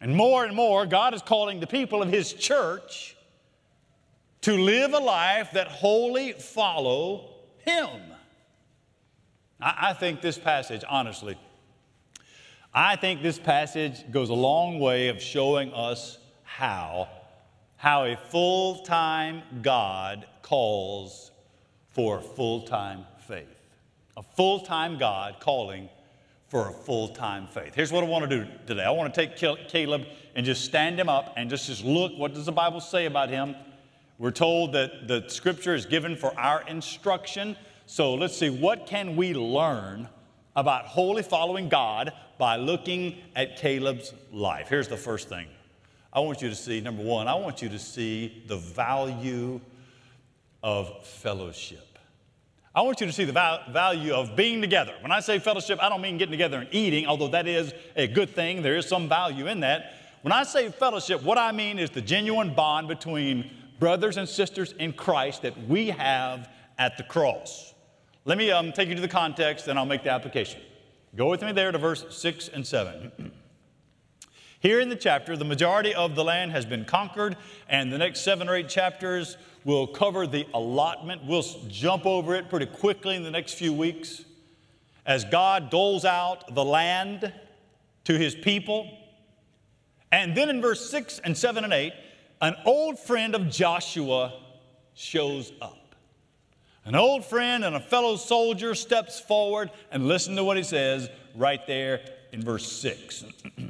And 0.01 0.13
more 0.13 0.43
and 0.43 0.53
more, 0.53 0.85
God 0.85 1.13
is 1.13 1.21
calling 1.21 1.61
the 1.61 1.67
people 1.67 2.01
of 2.01 2.09
His 2.09 2.33
church 2.33 3.15
to 4.41 4.57
live 4.57 4.91
a 4.91 4.99
life 4.99 5.51
that 5.53 5.69
wholly 5.69 6.33
follow 6.33 7.29
Him. 7.59 8.01
I, 9.61 9.91
I 9.91 9.93
think 9.93 10.19
this 10.19 10.37
passage, 10.37 10.83
honestly, 10.89 11.37
I 12.75 12.95
think 12.95 13.21
this 13.21 13.37
passage 13.37 14.09
goes 14.11 14.29
a 14.29 14.33
long 14.33 14.79
way 14.79 15.09
of 15.09 15.21
showing 15.21 15.71
us 15.73 16.17
how, 16.41 17.07
how 17.75 18.05
a 18.05 18.17
full-time 18.17 19.43
God 19.61 20.25
calls 20.41 21.31
for 21.91 22.19
full-time 22.19 23.05
faith. 23.27 23.45
A 24.17 24.23
full-time 24.23 24.97
God 24.97 25.35
calling 25.39 25.87
for 26.47 26.69
a 26.69 26.71
full-time 26.71 27.45
faith. 27.45 27.75
Here's 27.75 27.91
what 27.91 28.03
I 28.03 28.07
want 28.07 28.27
to 28.27 28.39
do 28.39 28.51
today. 28.65 28.83
I 28.83 28.89
want 28.89 29.13
to 29.13 29.27
take 29.27 29.37
Caleb 29.69 30.05
and 30.35 30.43
just 30.43 30.65
stand 30.65 30.99
him 30.99 31.09
up 31.09 31.31
and 31.37 31.51
just, 31.51 31.67
just 31.67 31.83
look, 31.83 32.17
what 32.17 32.33
does 32.33 32.47
the 32.47 32.51
Bible 32.51 32.79
say 32.79 33.05
about 33.05 33.29
him? 33.29 33.55
We're 34.17 34.31
told 34.31 34.73
that 34.73 35.07
the 35.07 35.25
scripture 35.27 35.75
is 35.75 35.85
given 35.85 36.15
for 36.15 36.35
our 36.39 36.63
instruction. 36.67 37.55
So 37.85 38.15
let's 38.15 38.35
see, 38.35 38.49
what 38.49 38.87
can 38.87 39.15
we 39.15 39.35
learn 39.35 40.09
about 40.55 40.85
wholly 40.85 41.23
following 41.23 41.69
God 41.69 42.13
by 42.37 42.57
looking 42.57 43.17
at 43.35 43.57
Caleb's 43.57 44.13
life? 44.31 44.67
Here's 44.69 44.87
the 44.87 44.97
first 44.97 45.29
thing. 45.29 45.47
I 46.11 46.19
want 46.19 46.41
you 46.41 46.49
to 46.49 46.55
see, 46.55 46.79
number 46.79 47.01
one, 47.03 47.27
I 47.27 47.35
want 47.35 47.61
you 47.61 47.69
to 47.69 47.79
see 47.79 48.43
the 48.47 48.57
value 48.57 49.59
of 50.61 51.05
fellowship. 51.05 51.97
I 52.75 52.81
want 52.81 53.01
you 53.01 53.07
to 53.07 53.13
see 53.13 53.25
the 53.25 53.59
value 53.71 54.13
of 54.13 54.35
being 54.35 54.61
together. 54.61 54.93
When 55.01 55.11
I 55.11 55.19
say 55.19 55.37
fellowship, 55.37 55.77
I 55.81 55.89
don't 55.89 56.01
mean 56.01 56.17
getting 56.17 56.31
together 56.31 56.59
and 56.59 56.69
eating, 56.71 57.05
although 57.05 57.27
that 57.27 57.47
is 57.47 57.73
a 57.95 58.07
good 58.07 58.29
thing. 58.29 58.63
There 58.63 58.77
is 58.77 58.87
some 58.87 59.07
value 59.07 59.47
in 59.47 59.59
that. 59.59 59.93
When 60.23 60.31
I 60.31 60.43
say 60.43 60.69
fellowship, 60.69 61.21
what 61.21 61.37
I 61.37 61.51
mean 61.51 61.77
is 61.77 61.89
the 61.89 62.01
genuine 62.01 62.53
bond 62.53 62.87
between 62.87 63.51
brothers 63.79 64.17
and 64.17 64.27
sisters 64.27 64.73
in 64.79 64.93
Christ 64.93 65.41
that 65.41 65.67
we 65.67 65.89
have 65.89 66.49
at 66.79 66.97
the 66.97 67.03
cross. 67.03 67.72
Let 68.25 68.37
me 68.37 68.51
um, 68.51 68.71
take 68.71 68.87
you 68.87 68.95
to 68.95 69.01
the 69.01 69.07
context 69.07 69.67
and 69.67 69.77
I'll 69.77 69.85
make 69.85 70.03
the 70.03 70.11
application. 70.11 70.61
Go 71.15 71.29
with 71.29 71.41
me 71.41 71.51
there 71.51 71.71
to 71.71 71.77
verse 71.77 72.05
6 72.09 72.47
and 72.49 72.65
7. 72.65 73.31
Here 74.61 74.79
in 74.79 74.87
the 74.87 74.95
chapter, 74.95 75.35
the 75.35 75.43
majority 75.43 75.93
of 75.93 76.15
the 76.15 76.23
land 76.23 76.51
has 76.51 76.65
been 76.65 76.85
conquered, 76.85 77.35
and 77.67 77.91
the 77.91 77.97
next 77.97 78.21
seven 78.21 78.47
or 78.47 78.55
eight 78.55 78.69
chapters 78.69 79.35
will 79.65 79.85
cover 79.85 80.25
the 80.25 80.47
allotment. 80.53 81.25
We'll 81.25 81.43
jump 81.67 82.05
over 82.05 82.33
it 82.33 82.49
pretty 82.49 82.67
quickly 82.67 83.17
in 83.17 83.23
the 83.23 83.29
next 83.29 83.55
few 83.55 83.73
weeks 83.73 84.23
as 85.05 85.25
God 85.25 85.69
doles 85.69 86.05
out 86.05 86.55
the 86.55 86.63
land 86.63 87.33
to 88.05 88.17
his 88.17 88.35
people. 88.35 88.89
And 90.13 90.33
then 90.33 90.49
in 90.49 90.61
verse 90.61 90.89
6 90.89 91.19
and 91.19 91.37
7 91.37 91.65
and 91.65 91.73
8, 91.73 91.91
an 92.41 92.55
old 92.65 92.97
friend 92.97 93.35
of 93.35 93.49
Joshua 93.49 94.39
shows 94.93 95.51
up. 95.61 95.82
An 96.85 96.95
old 96.95 97.23
friend 97.23 97.63
and 97.63 97.75
a 97.75 97.79
fellow 97.79 98.17
soldier 98.17 98.75
steps 98.75 99.19
forward 99.19 99.71
and 99.91 100.07
listen 100.07 100.35
to 100.35 100.43
what 100.43 100.57
he 100.57 100.63
says 100.63 101.09
right 101.33 101.65
there 101.65 102.01
in 102.31 102.41
verse 102.43 102.69
6. 102.71 103.25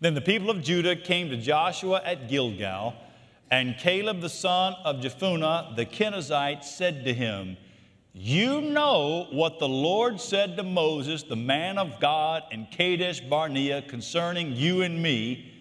Then 0.00 0.12
the 0.12 0.20
people 0.20 0.50
of 0.50 0.62
Judah 0.62 0.96
came 0.96 1.30
to 1.30 1.36
Joshua 1.38 2.02
at 2.04 2.28
Gilgal, 2.28 2.94
and 3.50 3.78
Caleb 3.78 4.20
the 4.20 4.28
son 4.28 4.74
of 4.84 4.96
Jephunneh 4.96 5.76
the 5.76 5.86
Kenizzite 5.86 6.62
said 6.62 7.04
to 7.04 7.14
him, 7.14 7.56
You 8.12 8.60
know 8.60 9.28
what 9.30 9.58
the 9.58 9.68
Lord 9.68 10.20
said 10.20 10.58
to 10.58 10.62
Moses, 10.62 11.22
the 11.22 11.36
man 11.36 11.78
of 11.78 12.00
God, 12.00 12.42
in 12.50 12.66
Kadesh 12.70 13.20
Barnea 13.20 13.80
concerning 13.80 14.52
you 14.52 14.82
and 14.82 15.02
me. 15.02 15.53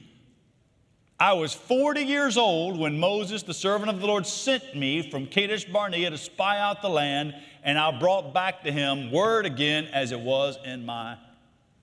I 1.24 1.32
was 1.32 1.53
40 1.53 2.01
years 2.01 2.36
old 2.36 2.77
when 2.77 3.00
Moses, 3.00 3.44
the 3.44 3.53
servant 3.53 3.89
of 3.89 4.01
the 4.01 4.08
Lord, 4.08 4.27
sent 4.27 4.75
me 4.75 5.10
from 5.10 5.25
Kadesh 5.25 5.63
Barnea 5.63 6.10
to 6.10 6.18
spy 6.18 6.60
out 6.60 6.82
the 6.82 6.89
land, 6.89 7.34
and 7.63 7.80
I 7.80 7.98
brought 7.98 8.34
back 8.34 8.62
to 8.63 8.74
him 8.74 9.10
word 9.10 9.46
again 9.46 9.86
as 9.94 10.12
it 10.12 10.20
was 10.20 10.58
in 10.65 10.86
my 10.86 11.15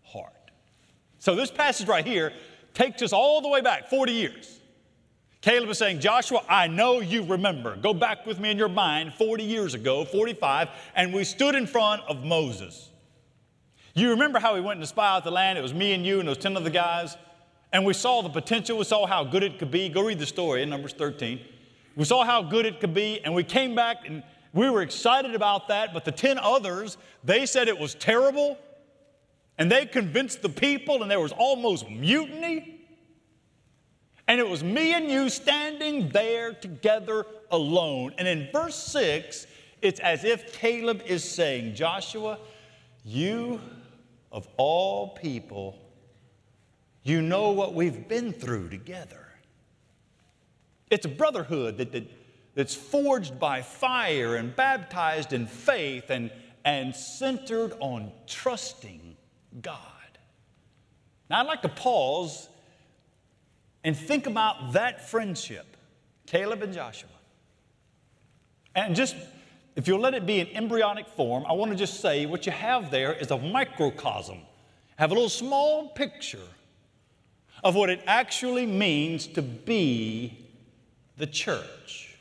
heart. 0.03 0.35
So, 1.21 1.35
this 1.35 1.51
passage 1.51 1.89
right 1.89 2.05
here 2.05 2.35
takes 2.75 3.01
us 3.01 3.15
all 3.15 3.41
the 3.41 3.49
way 3.49 3.63
back 3.63 3.89
40 3.89 4.13
years. 4.13 4.61
Caleb 5.41 5.71
is 5.71 5.79
saying, 5.79 6.01
Joshua, 6.01 6.45
I 6.47 6.67
know 6.67 7.01
you 7.01 7.25
remember. 7.25 7.77
Go 7.77 7.95
back 7.95 8.27
with 8.27 8.39
me 8.39 8.51
in 8.51 8.59
your 8.59 8.69
mind 8.69 9.15
40 9.15 9.43
years 9.43 9.73
ago, 9.73 10.05
45, 10.05 10.69
and 10.95 11.15
we 11.15 11.25
stood 11.25 11.55
in 11.55 11.67
front 11.67 12.03
of 12.11 12.27
Moses. 12.27 12.91
You 13.95 14.11
remember 14.11 14.39
how 14.39 14.53
we 14.53 14.61
went 14.61 14.83
to 14.83 14.87
spy 14.87 15.09
out 15.09 15.25
the 15.25 15.31
land? 15.31 15.59
It 15.59 15.63
was 15.63 15.73
me 15.73 15.95
and 15.95 16.05
you 16.05 16.21
and 16.21 16.29
those 16.29 16.37
10 16.37 16.59
other 16.59 16.69
guys. 16.69 17.17
And 17.73 17.85
we 17.85 17.93
saw 17.93 18.23
the 18.23 18.29
potential. 18.29 18.79
We 18.79 18.85
saw 18.85 19.07
how 19.07 19.25
good 19.25 19.43
it 19.43 19.59
could 19.59 19.71
be. 19.71 19.89
Go 19.89 20.03
read 20.03 20.19
the 20.19 20.27
story 20.27 20.63
in 20.63 20.71
Numbers 20.71 20.93
13. 20.93 21.41
We 21.97 22.05
saw 22.05 22.25
how 22.25 22.43
good 22.43 22.67
it 22.67 22.81
could 22.81 22.95
be, 22.95 23.21
and 23.25 23.35
we 23.35 23.45
came 23.45 23.75
back 23.75 24.07
and 24.07 24.23
we 24.53 24.69
were 24.71 24.83
excited 24.83 25.35
about 25.35 25.69
that. 25.69 25.93
But 25.93 26.05
the 26.05 26.13
10 26.13 26.39
others, 26.39 26.97
they 27.23 27.47
said 27.47 27.69
it 27.69 27.79
was 27.79 27.95
terrible 27.95 28.59
and 29.61 29.71
they 29.71 29.85
convinced 29.85 30.41
the 30.41 30.49
people, 30.49 31.03
and 31.03 31.11
there 31.11 31.21
was 31.21 31.33
almost 31.33 31.87
mutiny. 31.91 32.81
And 34.27 34.41
it 34.41 34.49
was 34.49 34.65
me 34.65 34.95
and 34.95 35.11
you 35.11 35.29
standing 35.29 36.09
there 36.09 36.55
together 36.55 37.27
alone. 37.51 38.15
And 38.17 38.27
in 38.27 38.49
verse 38.53 38.77
6, 38.77 39.47
it's 39.83 40.01
as 40.01 40.25
if 40.25 40.55
Caleb 40.55 41.03
is 41.05 41.23
saying, 41.23 41.75
Joshua, 41.75 42.39
you 43.05 43.61
of 44.33 44.49
all 44.57 45.09
people, 45.09 45.77
you 47.03 47.23
know 47.23 47.51
what 47.51 47.75
we've 47.75 48.09
been 48.09 48.33
through 48.33 48.69
together. 48.69 49.27
It's 50.91 51.07
a 51.07 51.11
brotherhood 51.11 51.79
that, 51.79 51.93
that, 51.93 52.11
that's 52.55 52.75
forged 52.75 53.39
by 53.39 53.63
fire 53.63 54.37
and 54.37 54.55
baptized 54.55 55.33
in 55.33 55.47
faith 55.47 56.11
and, 56.11 56.31
and 56.65 56.95
centered 56.95 57.75
on 57.81 58.13
trusting 58.27 59.17
God. 59.63 59.79
Now, 61.31 61.41
I'd 61.41 61.47
like 61.47 61.63
to 61.63 61.69
pause 61.69 62.49
and 63.85 63.97
think 63.97 64.27
about 64.27 64.73
that 64.73 65.09
friendship, 65.09 65.77
Caleb 66.27 66.63
and 66.63 66.75
Joshua. 66.75 67.09
And 68.75 68.95
just, 68.95 69.17
if 69.75 69.89
you'll 69.89 70.01
let 70.01 70.15
it 70.15 70.27
be 70.27 70.41
in 70.41 70.49
embryonic 70.49 71.09
form, 71.09 71.45
I 71.49 71.53
want 71.53 71.71
to 71.71 71.77
just 71.77 72.01
say 72.01 72.27
what 72.27 72.47
you 72.47 72.53
have 72.53 72.91
there 72.91 73.13
is 73.15 73.31
a 73.31 73.39
microcosm. 73.39 74.39
Have 74.97 75.13
a 75.13 75.15
little 75.15 75.31
small 75.31 75.89
picture 75.89 76.39
of 77.63 77.75
what 77.75 77.91
it 77.91 78.03
actually 78.07 78.67
means 78.67 79.27
to 79.27 79.43
be 79.43 80.47
the 81.17 81.27
church. 81.27 82.17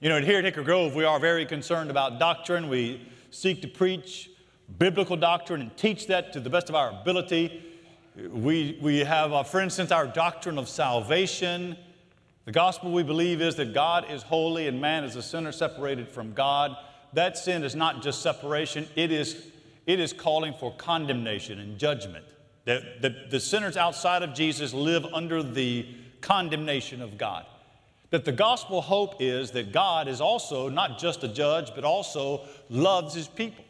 You 0.00 0.08
know, 0.08 0.20
here 0.20 0.38
at 0.38 0.44
Hickory 0.44 0.64
Grove, 0.64 0.94
we 0.94 1.04
are 1.04 1.18
very 1.18 1.44
concerned 1.44 1.90
about 1.90 2.18
doctrine. 2.18 2.68
We 2.68 3.08
seek 3.30 3.62
to 3.62 3.68
preach 3.68 4.30
biblical 4.78 5.16
doctrine 5.16 5.60
and 5.60 5.76
teach 5.76 6.06
that 6.08 6.32
to 6.34 6.40
the 6.40 6.50
best 6.50 6.68
of 6.68 6.74
our 6.74 6.90
ability. 6.90 7.64
We, 8.16 8.78
we 8.80 8.98
have, 8.98 9.32
uh, 9.32 9.42
for 9.42 9.60
instance, 9.60 9.90
our 9.90 10.06
doctrine 10.06 10.58
of 10.58 10.68
salvation. 10.68 11.76
The 12.44 12.52
gospel 12.52 12.92
we 12.92 13.02
believe 13.02 13.40
is 13.40 13.56
that 13.56 13.74
God 13.74 14.10
is 14.10 14.22
holy 14.22 14.68
and 14.68 14.80
man 14.80 15.04
is 15.04 15.16
a 15.16 15.22
sinner 15.22 15.52
separated 15.52 16.08
from 16.08 16.32
God. 16.32 16.76
That 17.12 17.38
sin 17.38 17.62
is 17.62 17.74
not 17.74 18.02
just 18.02 18.22
separation, 18.22 18.86
it 18.94 19.10
is, 19.10 19.46
it 19.86 19.98
is 19.98 20.12
calling 20.12 20.54
for 20.54 20.72
condemnation 20.74 21.58
and 21.58 21.78
judgment. 21.78 22.24
That 22.68 23.00
the, 23.00 23.14
the 23.30 23.40
sinners 23.40 23.78
outside 23.78 24.22
of 24.22 24.34
Jesus 24.34 24.74
live 24.74 25.06
under 25.14 25.42
the 25.42 25.86
condemnation 26.20 27.00
of 27.00 27.16
God. 27.16 27.46
That 28.10 28.26
the 28.26 28.32
gospel 28.32 28.82
hope 28.82 29.22
is 29.22 29.52
that 29.52 29.72
God 29.72 30.06
is 30.06 30.20
also 30.20 30.68
not 30.68 30.98
just 30.98 31.24
a 31.24 31.28
judge, 31.28 31.74
but 31.74 31.84
also 31.84 32.44
loves 32.68 33.14
his 33.14 33.26
people. 33.26 33.64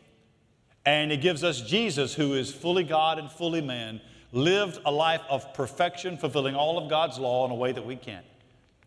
And 0.85 1.13
it 1.13 1.19
gives 1.19 1.45
us 1.45 1.61
Jesus, 1.61 2.13
who 2.13 2.35
is 2.35 2.53
fully 2.53 2.83
God 2.83 3.21
and 3.21 3.31
fully 3.31 3.61
man, 3.61 4.01
lived 4.33 4.81
a 4.85 4.91
life 4.91 5.23
of 5.31 5.55
perfection, 5.55 6.19
fulfilling 6.19 6.57
all 6.57 6.77
of 6.77 6.91
God's 6.91 7.21
law 7.21 7.45
in 7.45 7.53
a 7.53 7.55
way 7.55 7.71
that 7.71 7.87
we 7.87 7.95
can't. 7.95 8.27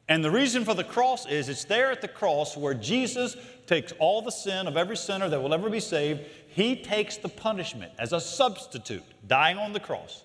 And 0.10 0.26
the 0.26 0.30
reason 0.30 0.66
for 0.66 0.74
the 0.74 0.84
cross 0.84 1.26
is 1.26 1.48
it's 1.48 1.64
there 1.64 1.90
at 1.90 2.02
the 2.02 2.08
cross 2.10 2.58
where 2.58 2.74
Jesus 2.74 3.38
takes 3.66 3.94
all 3.94 4.22
the 4.22 4.30
sin 4.30 4.68
of 4.68 4.76
every 4.76 4.98
sinner 4.98 5.30
that 5.30 5.42
will 5.42 5.54
ever 5.54 5.70
be 5.70 5.80
saved. 5.80 6.26
He 6.52 6.76
takes 6.76 7.18
the 7.18 7.30
punishment 7.30 7.94
as 7.98 8.14
a 8.14 8.20
substitute, 8.20 9.04
dying 9.28 9.58
on 9.58 9.74
the 9.74 9.80
cross. 9.80 10.24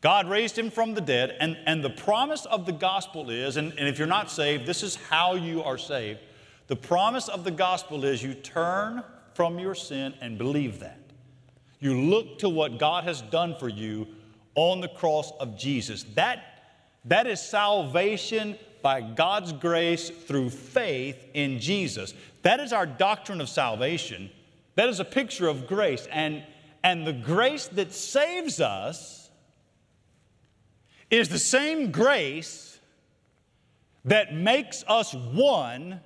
God 0.00 0.28
raised 0.28 0.58
him 0.58 0.70
from 0.70 0.94
the 0.94 1.00
dead, 1.00 1.36
and, 1.40 1.58
and 1.66 1.84
the 1.84 1.90
promise 1.90 2.46
of 2.46 2.66
the 2.66 2.72
gospel 2.72 3.30
is, 3.30 3.56
and, 3.56 3.72
and 3.78 3.88
if 3.88 3.98
you're 3.98 4.08
not 4.08 4.30
saved, 4.30 4.66
this 4.66 4.82
is 4.82 4.96
how 4.96 5.34
you 5.34 5.62
are 5.62 5.78
saved. 5.78 6.20
The 6.68 6.76
promise 6.76 7.28
of 7.28 7.44
the 7.44 7.50
gospel 7.50 8.04
is 8.04 8.22
you 8.22 8.34
turn 8.34 9.04
from 9.34 9.58
your 9.58 9.74
sin 9.74 10.14
and 10.20 10.38
believe 10.38 10.80
that. 10.80 10.98
You 11.80 11.94
look 12.00 12.38
to 12.40 12.48
what 12.48 12.78
God 12.78 13.04
has 13.04 13.22
done 13.22 13.56
for 13.58 13.68
you 13.68 14.06
on 14.54 14.80
the 14.80 14.88
cross 14.88 15.32
of 15.38 15.58
Jesus. 15.58 16.04
That, 16.14 16.64
that 17.04 17.26
is 17.26 17.40
salvation 17.40 18.56
by 18.82 19.00
God's 19.00 19.52
grace 19.52 20.10
through 20.10 20.50
faith 20.50 21.26
in 21.34 21.58
Jesus. 21.60 22.14
That 22.42 22.60
is 22.60 22.72
our 22.72 22.86
doctrine 22.86 23.40
of 23.40 23.48
salvation. 23.48 24.30
That 24.80 24.88
is 24.88 24.98
a 24.98 25.04
picture 25.04 25.46
of 25.46 25.66
grace. 25.66 26.08
And, 26.10 26.42
and 26.82 27.06
the 27.06 27.12
grace 27.12 27.66
that 27.66 27.92
saves 27.92 28.62
us 28.62 29.30
is 31.10 31.28
the 31.28 31.38
same 31.38 31.90
grace 31.90 32.78
that 34.06 34.34
makes 34.34 34.82
us 34.88 35.12
one 35.12 36.00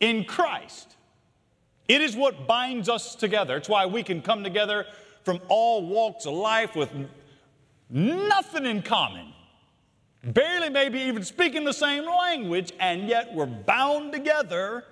in 0.00 0.24
Christ. 0.24 0.98
It 1.88 2.02
is 2.02 2.14
what 2.14 2.46
binds 2.46 2.90
us 2.90 3.14
together. 3.14 3.56
It's 3.56 3.70
why 3.70 3.86
we 3.86 4.02
can 4.02 4.20
come 4.20 4.44
together 4.44 4.84
from 5.24 5.40
all 5.48 5.86
walks 5.86 6.26
of 6.26 6.34
life 6.34 6.76
with 6.76 6.90
nothing 7.88 8.66
in 8.66 8.82
common, 8.82 9.32
barely 10.22 10.68
maybe 10.68 11.00
even 11.00 11.24
speaking 11.24 11.64
the 11.64 11.72
same 11.72 12.04
language, 12.04 12.70
and 12.78 13.08
yet 13.08 13.32
we're 13.32 13.46
bound 13.46 14.12
together 14.12 14.84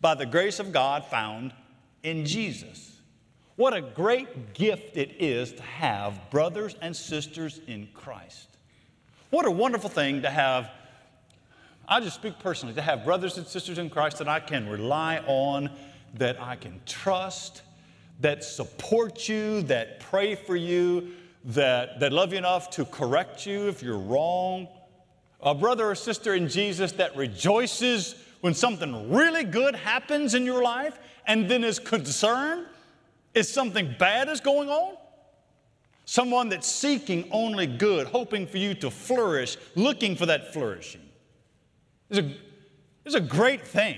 by 0.00 0.16
the 0.16 0.26
grace 0.26 0.58
of 0.58 0.72
God 0.72 1.04
found 1.04 1.52
in 2.04 2.24
Jesus. 2.24 2.92
What 3.56 3.74
a 3.74 3.80
great 3.80 4.54
gift 4.54 4.96
it 4.96 5.16
is 5.18 5.52
to 5.54 5.62
have 5.62 6.30
brothers 6.30 6.76
and 6.80 6.94
sisters 6.94 7.60
in 7.66 7.88
Christ. 7.94 8.48
What 9.30 9.46
a 9.46 9.50
wonderful 9.50 9.90
thing 9.90 10.22
to 10.22 10.30
have, 10.30 10.70
I 11.88 12.00
just 12.00 12.14
speak 12.14 12.38
personally, 12.38 12.74
to 12.74 12.82
have 12.82 13.04
brothers 13.04 13.38
and 13.38 13.46
sisters 13.46 13.78
in 13.78 13.90
Christ 13.90 14.18
that 14.18 14.28
I 14.28 14.38
can 14.38 14.68
rely 14.68 15.18
on, 15.26 15.70
that 16.14 16.40
I 16.40 16.56
can 16.56 16.80
trust, 16.84 17.62
that 18.20 18.44
support 18.44 19.28
you, 19.28 19.62
that 19.62 20.00
pray 20.00 20.34
for 20.34 20.56
you, 20.56 21.12
that, 21.44 22.00
that 22.00 22.12
love 22.12 22.32
you 22.32 22.38
enough 22.38 22.70
to 22.70 22.84
correct 22.84 23.46
you 23.46 23.68
if 23.68 23.82
you're 23.82 23.98
wrong. 23.98 24.68
A 25.40 25.54
brother 25.54 25.90
or 25.90 25.94
sister 25.94 26.34
in 26.34 26.48
Jesus 26.48 26.92
that 26.92 27.16
rejoices 27.16 28.14
when 28.40 28.54
something 28.54 29.12
really 29.12 29.44
good 29.44 29.74
happens 29.74 30.34
in 30.34 30.44
your 30.44 30.62
life 30.62 30.98
and 31.26 31.48
then 31.48 31.64
is 31.64 31.78
concerned 31.78 32.66
Is 33.34 33.52
something 33.52 33.94
bad 33.98 34.28
is 34.28 34.40
going 34.40 34.68
on. 34.68 34.96
Someone 36.04 36.50
that's 36.50 36.70
seeking 36.70 37.28
only 37.30 37.66
good, 37.66 38.06
hoping 38.06 38.46
for 38.46 38.58
you 38.58 38.74
to 38.74 38.90
flourish, 38.90 39.56
looking 39.74 40.16
for 40.16 40.26
that 40.26 40.52
flourishing. 40.52 41.00
It's 42.10 42.18
a, 42.18 42.36
it's 43.06 43.14
a 43.14 43.20
great 43.20 43.66
thing. 43.66 43.96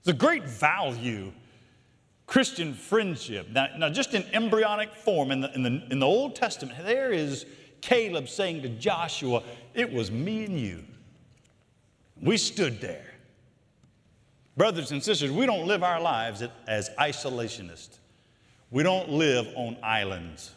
It's 0.00 0.08
a 0.08 0.14
great 0.14 0.44
value 0.44 1.32
Christian 2.26 2.72
friendship. 2.72 3.48
Now, 3.50 3.68
now 3.76 3.90
just 3.90 4.14
in 4.14 4.24
embryonic 4.32 4.94
form, 4.94 5.30
in 5.30 5.40
the, 5.42 5.54
in, 5.54 5.62
the, 5.62 5.86
in 5.90 5.98
the 5.98 6.06
Old 6.06 6.34
Testament, 6.34 6.78
there 6.84 7.12
is 7.12 7.46
Caleb 7.80 8.28
saying 8.28 8.62
to 8.62 8.68
Joshua, 8.70 9.42
It 9.74 9.92
was 9.92 10.10
me 10.10 10.44
and 10.44 10.58
you. 10.58 10.84
We 12.20 12.38
stood 12.38 12.80
there. 12.80 13.13
Brothers 14.56 14.92
and 14.92 15.02
sisters, 15.02 15.30
we 15.32 15.46
don't 15.46 15.66
live 15.66 15.82
our 15.82 16.00
lives 16.00 16.42
as 16.68 16.90
isolationists. 16.98 17.98
We 18.70 18.82
don't 18.82 19.08
live 19.08 19.48
on 19.56 19.76
islands. 19.82 20.52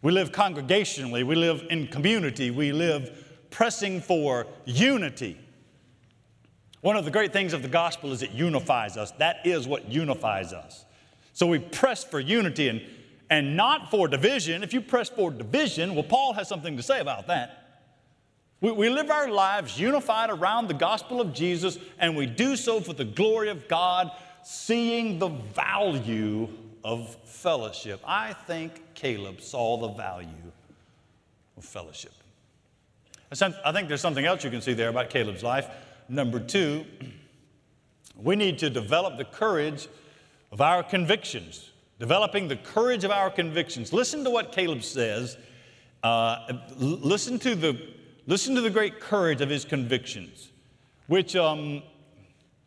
We 0.00 0.12
live 0.12 0.30
congregationally, 0.30 1.26
we 1.26 1.34
live 1.34 1.64
in 1.70 1.88
community, 1.88 2.52
we 2.52 2.70
live 2.70 3.24
pressing 3.50 4.00
for 4.00 4.46
unity. 4.64 5.36
One 6.82 6.96
of 6.96 7.04
the 7.04 7.10
great 7.10 7.32
things 7.32 7.52
of 7.52 7.62
the 7.62 7.68
gospel 7.68 8.12
is 8.12 8.22
it 8.22 8.30
unifies 8.30 8.96
us. 8.96 9.10
That 9.12 9.44
is 9.44 9.66
what 9.66 9.90
unifies 9.90 10.52
us. 10.52 10.84
So 11.32 11.46
we 11.46 11.58
press 11.58 12.04
for 12.04 12.20
unity 12.20 12.68
and, 12.68 12.80
and 13.28 13.56
not 13.56 13.90
for 13.90 14.06
division. 14.06 14.62
If 14.62 14.72
you 14.72 14.80
press 14.80 15.08
for 15.08 15.32
division, 15.32 15.94
well, 15.94 16.04
Paul 16.04 16.34
has 16.34 16.46
something 16.46 16.76
to 16.76 16.82
say 16.82 17.00
about 17.00 17.26
that. 17.26 17.67
We, 18.60 18.72
we 18.72 18.88
live 18.88 19.10
our 19.10 19.30
lives 19.30 19.78
unified 19.78 20.30
around 20.30 20.68
the 20.68 20.74
gospel 20.74 21.20
of 21.20 21.32
Jesus, 21.32 21.78
and 21.98 22.16
we 22.16 22.26
do 22.26 22.56
so 22.56 22.80
for 22.80 22.92
the 22.92 23.04
glory 23.04 23.50
of 23.50 23.68
God, 23.68 24.10
seeing 24.42 25.18
the 25.18 25.28
value 25.28 26.48
of 26.82 27.16
fellowship. 27.24 28.00
I 28.06 28.32
think 28.32 28.94
Caleb 28.94 29.40
saw 29.40 29.76
the 29.76 29.88
value 29.88 30.28
of 31.56 31.64
fellowship. 31.64 32.12
I 33.30 33.72
think 33.72 33.88
there's 33.88 34.00
something 34.00 34.24
else 34.24 34.42
you 34.42 34.50
can 34.50 34.62
see 34.62 34.72
there 34.72 34.88
about 34.88 35.10
Caleb's 35.10 35.42
life. 35.42 35.68
Number 36.08 36.40
two, 36.40 36.86
we 38.16 38.36
need 38.36 38.58
to 38.60 38.70
develop 38.70 39.18
the 39.18 39.24
courage 39.24 39.86
of 40.50 40.60
our 40.60 40.82
convictions. 40.82 41.70
Developing 41.98 42.48
the 42.48 42.56
courage 42.56 43.04
of 43.04 43.10
our 43.10 43.30
convictions. 43.30 43.92
Listen 43.92 44.24
to 44.24 44.30
what 44.30 44.52
Caleb 44.52 44.82
says. 44.82 45.36
Uh, 46.02 46.58
listen, 46.78 47.38
to 47.40 47.54
the, 47.54 47.78
listen 48.28 48.54
to 48.54 48.60
the 48.60 48.70
great 48.70 49.00
courage 49.00 49.40
of 49.40 49.48
his 49.48 49.64
convictions, 49.64 50.50
which, 51.08 51.34
um, 51.34 51.82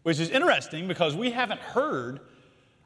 which 0.04 0.20
is 0.20 0.30
interesting 0.32 0.88
because 0.88 1.16
we 1.16 1.30
haven't 1.32 1.62
heard. 1.62 2.20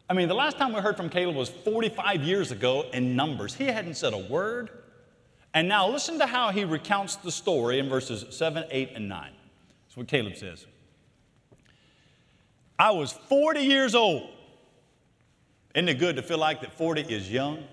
I 0.09 0.13
mean, 0.13 0.27
the 0.27 0.35
last 0.35 0.57
time 0.57 0.73
we 0.73 0.81
heard 0.81 0.97
from 0.97 1.09
Caleb 1.09 1.35
was 1.35 1.49
45 1.49 2.21
years 2.21 2.51
ago 2.51 2.85
in 2.93 3.15
Numbers. 3.15 3.55
He 3.55 3.63
hadn't 3.63 3.95
said 3.95 4.13
a 4.13 4.17
word. 4.17 4.69
And 5.53 5.69
now 5.69 5.87
listen 5.87 6.19
to 6.19 6.25
how 6.25 6.51
he 6.51 6.65
recounts 6.65 7.15
the 7.15 7.31
story 7.31 7.79
in 7.79 7.87
verses 7.87 8.25
7, 8.29 8.65
8, 8.69 8.91
and 8.95 9.07
9. 9.07 9.31
That's 9.85 9.97
what 9.97 10.07
Caleb 10.09 10.35
says. 10.35 10.65
I 12.77 12.91
was 12.91 13.13
40 13.13 13.61
years 13.61 13.95
old. 13.95 14.29
Isn't 15.73 15.87
it 15.87 15.97
good 15.97 16.17
to 16.17 16.21
feel 16.21 16.39
like 16.39 16.59
that 16.59 16.77
40 16.77 17.03
is 17.03 17.31
young? 17.31 17.63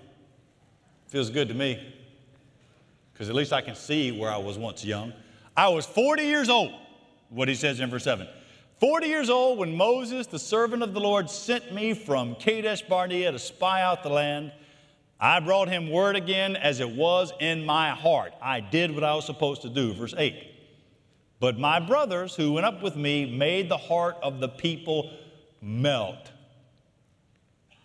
Feels 1.07 1.29
good 1.29 1.49
to 1.49 1.53
me 1.53 1.93
because 3.13 3.29
at 3.29 3.35
least 3.35 3.53
I 3.53 3.61
can 3.61 3.75
see 3.75 4.11
where 4.11 4.31
I 4.31 4.37
was 4.37 4.57
once 4.57 4.83
young. 4.83 5.13
I 5.55 5.69
was 5.69 5.85
40 5.85 6.23
years 6.23 6.49
old, 6.49 6.73
what 7.29 7.47
he 7.47 7.55
says 7.55 7.79
in 7.79 7.89
verse 7.89 8.03
7. 8.03 8.27
40 8.79 9.07
years 9.07 9.29
old 9.29 9.59
when 9.59 9.75
Moses, 9.75 10.27
the 10.27 10.39
servant 10.39 10.83
of 10.83 10.93
the 10.93 10.99
Lord, 10.99 11.29
sent 11.29 11.73
me 11.73 11.93
from 11.93 12.35
Kadesh 12.35 12.81
Barnea 12.81 13.31
to 13.31 13.39
spy 13.39 13.81
out 13.81 14.03
the 14.03 14.09
land. 14.09 14.51
I 15.19 15.39
brought 15.39 15.69
him 15.69 15.89
word 15.89 16.15
again 16.15 16.55
as 16.55 16.79
it 16.79 16.89
was 16.89 17.31
in 17.39 17.65
my 17.65 17.91
heart. 17.91 18.33
I 18.41 18.59
did 18.59 18.93
what 18.93 19.03
I 19.03 19.13
was 19.15 19.25
supposed 19.25 19.61
to 19.61 19.69
do. 19.69 19.93
Verse 19.93 20.13
8. 20.17 20.35
But 21.39 21.59
my 21.59 21.79
brothers 21.79 22.35
who 22.35 22.53
went 22.53 22.65
up 22.65 22.81
with 22.81 22.95
me 22.95 23.25
made 23.25 23.69
the 23.69 23.77
heart 23.77 24.17
of 24.23 24.39
the 24.39 24.49
people 24.49 25.11
melt. 25.61 26.31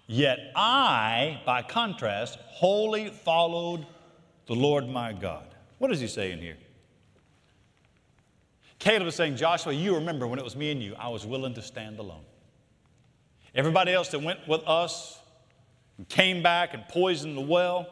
Yet 0.07 0.39
I, 0.57 1.43
by 1.45 1.63
contrast, 1.63 2.39
wholly 2.41 3.11
followed 3.11 3.87
the 4.49 4.55
Lord 4.55 4.89
my 4.89 5.13
God. 5.13 5.55
What 5.79 5.93
is 5.93 6.01
he 6.01 6.09
saying 6.09 6.39
here? 6.39 6.57
Caleb 8.79 9.07
is 9.09 9.15
saying, 9.15 9.37
Joshua, 9.37 9.73
you 9.73 9.95
remember 9.95 10.27
when 10.27 10.39
it 10.39 10.45
was 10.45 10.57
me 10.57 10.73
and 10.73 10.83
you, 10.83 10.95
I 10.99 11.09
was 11.09 11.27
willing 11.27 11.55
to 11.55 11.63
stand 11.63 11.99
alone. 11.99 12.25
Everybody 13.55 13.93
else 13.93 14.09
that 14.09 14.23
went 14.23 14.47
with 14.49 14.63
us 14.67 15.21
and 15.97 16.09
came 16.09 16.43
back 16.43 16.75
and 16.75 16.87
poisoned 16.89 17.37
the 17.37 17.43
well, 17.43 17.87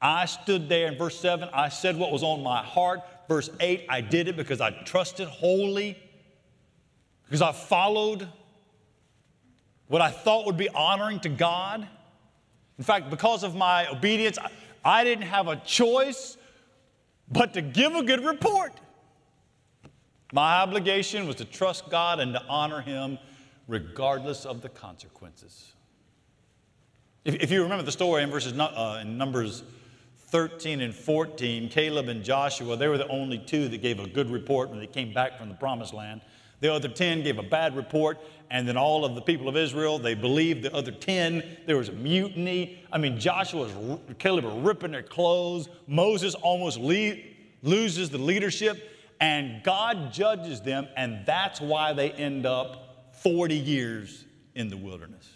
I 0.00 0.26
stood 0.26 0.68
there 0.68 0.88
in 0.88 0.96
verse 0.96 1.18
7. 1.18 1.48
I 1.52 1.68
said 1.68 1.96
what 1.96 2.10
was 2.10 2.22
on 2.22 2.42
my 2.42 2.62
heart. 2.62 3.00
Verse 3.28 3.50
8, 3.60 3.86
I 3.88 4.00
did 4.00 4.28
it 4.28 4.36
because 4.36 4.60
I 4.60 4.70
trusted 4.84 5.28
wholly, 5.28 5.98
because 7.24 7.42
I 7.42 7.52
followed 7.52 8.28
what 9.88 10.00
I 10.00 10.10
thought 10.10 10.46
would 10.46 10.56
be 10.56 10.68
honoring 10.68 11.20
to 11.20 11.28
God. 11.28 11.86
In 12.78 12.84
fact, 12.84 13.10
because 13.10 13.42
of 13.42 13.54
my 13.54 13.88
obedience, 13.88 14.38
I 14.86 15.02
didn't 15.02 15.24
have 15.24 15.48
a 15.48 15.56
choice 15.56 16.36
but 17.28 17.54
to 17.54 17.60
give 17.60 17.96
a 17.96 18.04
good 18.04 18.24
report. 18.24 18.72
My 20.32 20.60
obligation 20.60 21.26
was 21.26 21.36
to 21.36 21.44
trust 21.44 21.90
God 21.90 22.20
and 22.20 22.32
to 22.34 22.42
honor 22.48 22.80
Him 22.80 23.18
regardless 23.66 24.46
of 24.46 24.62
the 24.62 24.68
consequences. 24.68 25.72
If, 27.24 27.34
if 27.34 27.50
you 27.50 27.64
remember 27.64 27.82
the 27.82 27.90
story 27.90 28.22
in 28.22 28.30
verses 28.30 28.56
uh, 28.56 29.00
in 29.02 29.18
Numbers 29.18 29.64
13 30.28 30.80
and 30.80 30.94
14, 30.94 31.68
Caleb 31.68 32.08
and 32.08 32.22
Joshua, 32.22 32.76
they 32.76 32.86
were 32.86 32.98
the 32.98 33.08
only 33.08 33.38
two 33.38 33.68
that 33.68 33.82
gave 33.82 33.98
a 33.98 34.06
good 34.06 34.30
report 34.30 34.70
when 34.70 34.78
they 34.78 34.86
came 34.86 35.12
back 35.12 35.36
from 35.36 35.48
the 35.48 35.56
promised 35.56 35.94
land. 35.94 36.20
The 36.60 36.72
other 36.72 36.88
10 36.88 37.22
gave 37.22 37.38
a 37.38 37.42
bad 37.42 37.76
report, 37.76 38.18
and 38.50 38.66
then 38.66 38.76
all 38.76 39.04
of 39.04 39.14
the 39.14 39.20
people 39.20 39.48
of 39.48 39.56
Israel, 39.56 39.98
they 39.98 40.14
believed 40.14 40.62
the 40.62 40.74
other 40.74 40.90
10. 40.90 41.42
There 41.66 41.76
was 41.76 41.88
a 41.88 41.92
mutiny. 41.92 42.82
I 42.92 42.98
mean, 42.98 43.18
Joshua 43.18 43.68
and 43.68 44.18
Caleb 44.18 44.44
were 44.44 44.60
ripping 44.60 44.92
their 44.92 45.02
clothes. 45.02 45.68
Moses 45.86 46.34
almost 46.34 46.78
le- 46.78 47.16
loses 47.62 48.08
the 48.08 48.18
leadership, 48.18 48.90
and 49.20 49.62
God 49.62 50.12
judges 50.12 50.60
them, 50.60 50.88
and 50.96 51.26
that's 51.26 51.60
why 51.60 51.92
they 51.92 52.10
end 52.12 52.46
up 52.46 53.12
40 53.22 53.56
years 53.56 54.24
in 54.54 54.68
the 54.68 54.76
wilderness. 54.76 55.28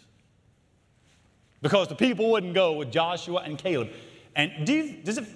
Because 1.62 1.88
the 1.88 1.94
people 1.94 2.30
wouldn't 2.30 2.54
go 2.54 2.72
with 2.72 2.90
Joshua 2.90 3.42
and 3.44 3.58
Caleb. 3.58 3.90
And 4.34 4.66
do 4.66 4.72
you, 4.72 5.02
does 5.02 5.18
it, 5.18 5.26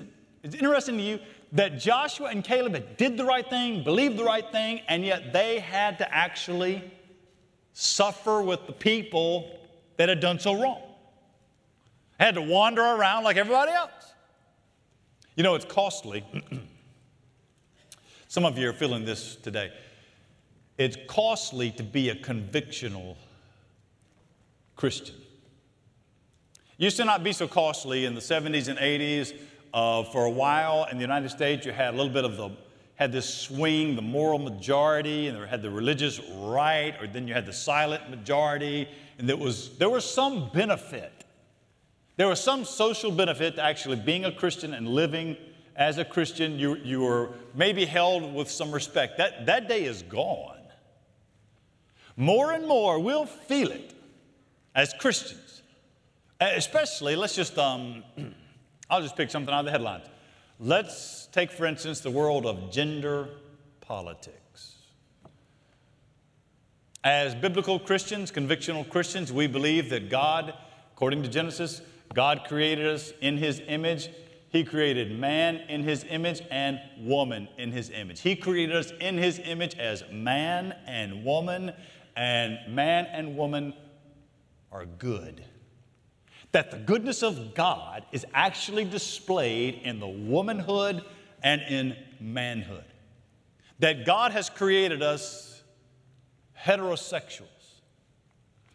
it's 0.42 0.54
interesting 0.54 0.96
to 0.96 1.02
you 1.02 1.18
that 1.54 1.78
Joshua 1.78 2.28
and 2.28 2.42
Caleb 2.42 2.96
did 2.96 3.16
the 3.16 3.24
right 3.24 3.48
thing, 3.48 3.84
believed 3.84 4.16
the 4.16 4.24
right 4.24 4.50
thing, 4.50 4.80
and 4.88 5.04
yet 5.04 5.32
they 5.32 5.60
had 5.60 5.98
to 5.98 6.14
actually 6.14 6.82
suffer 7.72 8.42
with 8.42 8.66
the 8.66 8.72
people 8.72 9.58
that 9.96 10.08
had 10.08 10.18
done 10.18 10.40
so 10.40 10.60
wrong. 10.60 10.82
Had 12.18 12.34
to 12.34 12.42
wander 12.42 12.82
around 12.82 13.22
like 13.22 13.36
everybody 13.36 13.70
else. 13.70 13.90
You 15.36 15.44
know, 15.44 15.54
it's 15.54 15.64
costly. 15.64 16.24
Some 18.28 18.44
of 18.44 18.58
you 18.58 18.68
are 18.68 18.72
feeling 18.72 19.04
this 19.04 19.36
today. 19.36 19.72
It's 20.76 20.96
costly 21.06 21.70
to 21.72 21.84
be 21.84 22.08
a 22.08 22.16
convictional 22.16 23.16
Christian. 24.74 25.14
Used 26.78 26.96
to 26.96 27.04
not 27.04 27.22
be 27.22 27.32
so 27.32 27.46
costly 27.46 28.04
in 28.06 28.16
the 28.16 28.20
70s 28.20 28.66
and 28.66 28.78
80s. 28.78 29.36
Uh, 29.74 30.04
for 30.04 30.24
a 30.24 30.30
while 30.30 30.86
in 30.90 30.96
the 30.96 31.02
United 31.02 31.28
States, 31.28 31.66
you 31.66 31.72
had 31.72 31.92
a 31.92 31.96
little 31.96 32.12
bit 32.12 32.24
of 32.24 32.36
the 32.36 32.48
had 32.96 33.10
this 33.10 33.28
swing, 33.28 33.96
the 33.96 34.02
moral 34.02 34.38
majority, 34.38 35.26
and 35.26 35.36
they 35.36 35.46
had 35.48 35.62
the 35.62 35.70
religious 35.70 36.20
right, 36.36 36.94
or 37.00 37.06
then 37.06 37.26
you 37.26 37.34
had 37.34 37.44
the 37.44 37.52
silent 37.52 38.08
majority, 38.08 38.88
and 39.18 39.28
there 39.28 39.36
was, 39.36 39.76
there 39.78 39.90
was 39.90 40.08
some 40.08 40.48
benefit. 40.52 41.12
There 42.16 42.28
was 42.28 42.40
some 42.40 42.64
social 42.64 43.10
benefit 43.10 43.56
to 43.56 43.64
actually 43.64 43.96
being 43.96 44.24
a 44.24 44.30
Christian 44.32 44.74
and 44.74 44.86
living 44.86 45.36
as 45.74 45.98
a 45.98 46.04
Christian. 46.04 46.56
You, 46.56 46.76
you 46.76 47.00
were 47.00 47.30
maybe 47.54 47.84
held 47.84 48.32
with 48.32 48.48
some 48.48 48.70
respect. 48.70 49.18
That, 49.18 49.46
that 49.46 49.68
day 49.68 49.84
is 49.84 50.02
gone. 50.02 50.60
More 52.16 52.52
and 52.52 52.68
more, 52.68 53.00
we'll 53.00 53.26
feel 53.26 53.72
it 53.72 53.92
as 54.76 54.94
Christians. 55.00 55.62
Especially, 56.40 57.16
let's 57.16 57.34
just, 57.34 57.58
um, 57.58 58.04
I'll 58.90 59.00
just 59.00 59.16
pick 59.16 59.30
something 59.30 59.52
out 59.52 59.60
of 59.60 59.64
the 59.66 59.70
headlines. 59.70 60.06
Let's 60.60 61.26
take, 61.32 61.50
for 61.50 61.66
instance, 61.66 62.00
the 62.00 62.10
world 62.10 62.46
of 62.46 62.70
gender 62.70 63.28
politics. 63.80 64.74
As 67.02 67.34
biblical 67.34 67.78
Christians, 67.78 68.30
convictional 68.30 68.88
Christians, 68.88 69.32
we 69.32 69.46
believe 69.46 69.90
that 69.90 70.10
God, 70.10 70.54
according 70.92 71.22
to 71.22 71.28
Genesis, 71.28 71.82
God 72.14 72.42
created 72.46 72.86
us 72.86 73.12
in 73.20 73.36
His 73.36 73.60
image. 73.66 74.08
He 74.50 74.64
created 74.64 75.18
man 75.18 75.56
in 75.68 75.82
His 75.82 76.04
image 76.08 76.42
and 76.50 76.78
woman 76.98 77.48
in 77.58 77.72
His 77.72 77.90
image. 77.90 78.20
He 78.20 78.36
created 78.36 78.76
us 78.76 78.92
in 79.00 79.18
His 79.18 79.38
image 79.38 79.74
as 79.76 80.04
man 80.12 80.74
and 80.86 81.24
woman, 81.24 81.72
and 82.16 82.58
man 82.68 83.06
and 83.06 83.36
woman 83.36 83.74
are 84.70 84.86
good 84.86 85.44
that 86.54 86.70
the 86.70 86.76
goodness 86.76 87.24
of 87.24 87.52
God 87.52 88.04
is 88.12 88.24
actually 88.32 88.84
displayed 88.84 89.80
in 89.82 89.98
the 89.98 90.06
womanhood 90.06 91.04
and 91.42 91.60
in 91.62 91.96
manhood. 92.20 92.84
That 93.80 94.06
God 94.06 94.30
has 94.30 94.50
created 94.50 95.02
us 95.02 95.64
heterosexuals. 96.56 97.48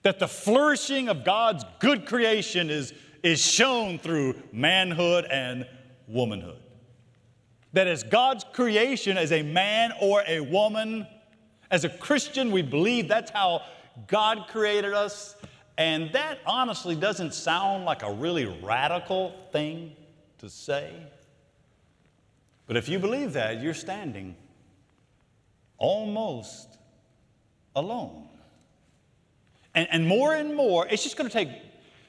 That 0.04 0.20
the 0.20 0.28
flourishing 0.28 1.08
of 1.08 1.24
God's 1.24 1.64
good 1.80 2.06
creation 2.06 2.70
is, 2.70 2.94
is 3.24 3.40
shown 3.40 3.98
through 3.98 4.36
manhood 4.52 5.26
and 5.32 5.66
womanhood. 6.06 6.60
That 7.72 7.88
as 7.88 8.04
God's 8.04 8.44
creation, 8.52 9.18
as 9.18 9.32
a 9.32 9.42
man 9.42 9.94
or 10.02 10.22
a 10.28 10.42
woman, 10.42 11.08
as 11.72 11.86
a 11.86 11.90
Christian, 11.90 12.52
we 12.52 12.62
believe 12.62 13.08
that's 13.08 13.32
how 13.32 13.62
God 14.08 14.48
created 14.50 14.94
us 14.94 15.38
and 15.80 16.12
that 16.12 16.40
honestly 16.46 16.94
doesn't 16.94 17.34
sound 17.34 17.86
like 17.86 18.04
a 18.04 18.12
really 18.12 18.46
radical 18.62 19.34
thing 19.54 19.96
to 20.40 20.50
say. 20.50 20.92
But 22.68 22.76
if 22.76 22.90
you 22.90 23.00
believe 23.00 23.32
that, 23.34 23.62
you're 23.62 23.74
standing 23.74 24.36
almost 25.78 26.78
alone. 27.78 28.28
And, 29.74 29.88
and 29.90 30.06
more 30.06 30.36
and 30.36 30.54
more, 30.54 30.86
it's 30.86 31.02
just 31.02 31.16
going 31.16 31.30
to 31.30 31.34
take, 31.34 31.50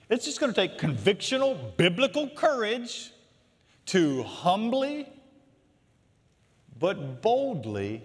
it's 0.09 0.25
just 0.25 0.41
going 0.41 0.53
to 0.53 0.61
take 0.61 0.77
convictional, 0.77 1.77
biblical 1.77 2.29
courage 2.29 3.13
to 3.87 4.25
humbly 4.25 5.07
but 6.77 7.23
boldly 7.23 8.03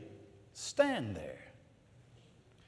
stand 0.53 1.15
there. 1.15 1.44